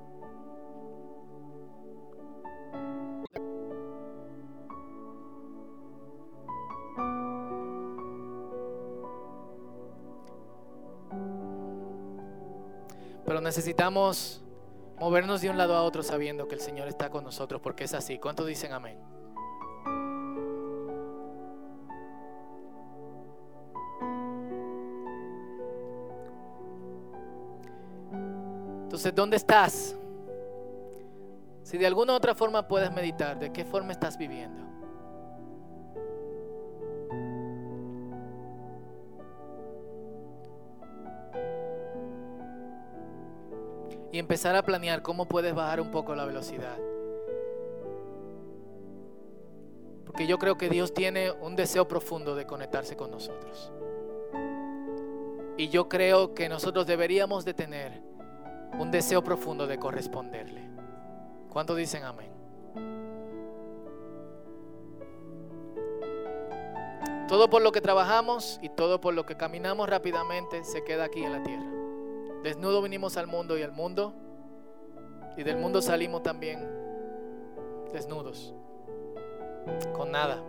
Pero 13.25 13.41
necesitamos 13.41 14.41
movernos 14.99 15.41
de 15.41 15.49
un 15.49 15.57
lado 15.57 15.75
a 15.75 15.81
otro 15.81 16.01
sabiendo 16.01 16.47
que 16.47 16.55
el 16.55 16.61
Señor 16.61 16.87
está 16.87 17.09
con 17.09 17.23
nosotros, 17.23 17.59
porque 17.61 17.83
es 17.83 17.93
así. 17.93 18.19
¿Cuántos 18.19 18.45
dicen 18.47 18.71
amén? 18.71 19.16
Entonces, 28.97 29.13
¿dónde 29.13 29.37
estás? 29.37 29.95
Si 31.61 31.77
de 31.77 31.85
alguna 31.85 32.15
otra 32.15 32.33
forma 32.33 32.67
puedes 32.67 32.91
meditar, 32.91 33.37
¿de 33.37 33.53
qué 33.53 33.63
forma 33.63 33.91
estás 33.91 34.17
viviendo? 34.17 34.59
Y 44.11 44.17
empezar 44.17 44.55
a 44.55 44.63
planear 44.63 45.03
cómo 45.03 45.27
puedes 45.27 45.53
bajar 45.53 45.79
un 45.79 45.91
poco 45.91 46.15
la 46.15 46.25
velocidad. 46.25 46.79
Porque 50.07 50.25
yo 50.25 50.39
creo 50.39 50.57
que 50.57 50.69
Dios 50.69 50.91
tiene 50.91 51.29
un 51.29 51.55
deseo 51.55 51.87
profundo 51.87 52.33
de 52.33 52.47
conectarse 52.47 52.97
con 52.97 53.11
nosotros. 53.11 53.71
Y 55.55 55.69
yo 55.69 55.87
creo 55.87 56.33
que 56.33 56.49
nosotros 56.49 56.87
deberíamos 56.87 57.45
de 57.45 57.53
tener 57.53 58.06
un 58.79 58.91
deseo 58.91 59.23
profundo 59.23 59.67
de 59.67 59.77
corresponderle. 59.77 60.69
¿Cuántos 61.49 61.77
dicen 61.77 62.03
amén? 62.03 62.31
Todo 67.27 67.49
por 67.49 67.61
lo 67.61 67.71
que 67.71 67.81
trabajamos 67.81 68.59
y 68.61 68.69
todo 68.69 69.01
por 69.01 69.13
lo 69.13 69.25
que 69.25 69.35
caminamos 69.35 69.89
rápidamente 69.89 70.63
se 70.63 70.83
queda 70.83 71.05
aquí 71.05 71.23
en 71.23 71.31
la 71.33 71.43
tierra. 71.43 71.69
Desnudo 72.43 72.81
vinimos 72.81 73.17
al 73.17 73.27
mundo 73.27 73.57
y 73.57 73.63
al 73.63 73.71
mundo 73.71 74.13
y 75.35 75.43
del 75.43 75.57
mundo 75.57 75.81
salimos 75.81 76.23
también 76.23 76.65
desnudos, 77.91 78.53
con 79.93 80.11
nada. 80.11 80.41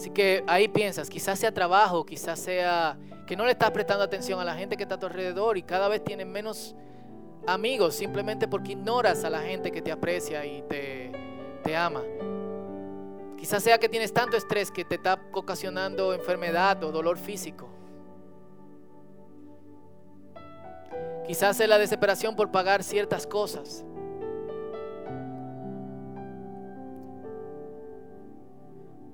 Así 0.00 0.08
que 0.08 0.42
ahí 0.46 0.66
piensas, 0.66 1.10
quizás 1.10 1.38
sea 1.38 1.52
trabajo, 1.52 2.06
quizás 2.06 2.40
sea 2.40 2.96
que 3.26 3.36
no 3.36 3.44
le 3.44 3.50
estás 3.50 3.70
prestando 3.70 4.02
atención 4.02 4.40
a 4.40 4.44
la 4.46 4.54
gente 4.54 4.78
que 4.78 4.84
está 4.84 4.94
a 4.94 4.98
tu 4.98 5.04
alrededor 5.04 5.58
y 5.58 5.62
cada 5.62 5.88
vez 5.88 6.02
tienes 6.02 6.26
menos 6.26 6.74
amigos 7.46 7.96
simplemente 7.96 8.48
porque 8.48 8.72
ignoras 8.72 9.24
a 9.24 9.28
la 9.28 9.42
gente 9.42 9.70
que 9.70 9.82
te 9.82 9.92
aprecia 9.92 10.46
y 10.46 10.62
te, 10.62 11.12
te 11.62 11.76
ama. 11.76 12.00
Quizás 13.36 13.62
sea 13.62 13.76
que 13.76 13.90
tienes 13.90 14.14
tanto 14.14 14.38
estrés 14.38 14.70
que 14.70 14.86
te 14.86 14.94
está 14.94 15.20
ocasionando 15.34 16.14
enfermedad 16.14 16.82
o 16.82 16.92
dolor 16.92 17.18
físico. 17.18 17.68
Quizás 21.26 21.60
es 21.60 21.68
la 21.68 21.76
desesperación 21.76 22.36
por 22.36 22.50
pagar 22.50 22.82
ciertas 22.82 23.26
cosas. 23.26 23.84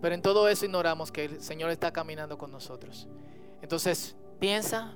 Pero 0.06 0.14
en 0.14 0.22
todo 0.22 0.48
eso 0.48 0.64
ignoramos 0.64 1.10
que 1.10 1.24
el 1.24 1.42
Señor 1.42 1.68
está 1.72 1.92
caminando 1.92 2.38
con 2.38 2.52
nosotros. 2.52 3.08
Entonces, 3.60 4.14
piensa, 4.38 4.94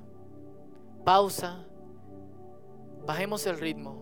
pausa, 1.04 1.66
bajemos 3.04 3.44
el 3.46 3.58
ritmo, 3.58 4.00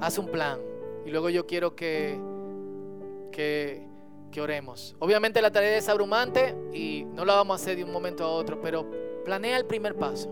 haz 0.00 0.18
un 0.18 0.26
plan 0.26 0.58
y 1.04 1.10
luego 1.10 1.30
yo 1.30 1.46
quiero 1.46 1.76
que, 1.76 2.18
que, 3.30 3.86
oremos. 4.40 4.96
Obviamente 4.98 5.40
la 5.40 5.52
tarea 5.52 5.76
es 5.76 5.88
abrumante 5.88 6.56
y 6.72 7.04
no 7.04 7.24
la 7.24 7.36
vamos 7.36 7.60
a 7.60 7.62
hacer 7.62 7.76
de 7.76 7.84
un 7.84 7.92
momento 7.92 8.24
a 8.24 8.30
otro, 8.30 8.60
pero 8.60 8.84
planea 9.24 9.56
el 9.58 9.64
primer 9.64 9.94
paso. 9.94 10.28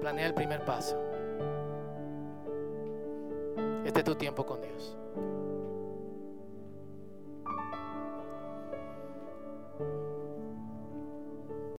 Planea 0.00 0.28
el 0.28 0.32
primer 0.32 0.64
paso. 0.64 0.96
Este 3.84 3.98
es 3.98 4.04
tu 4.06 4.14
tiempo 4.14 4.46
con 4.46 4.62
Dios. 4.62 4.96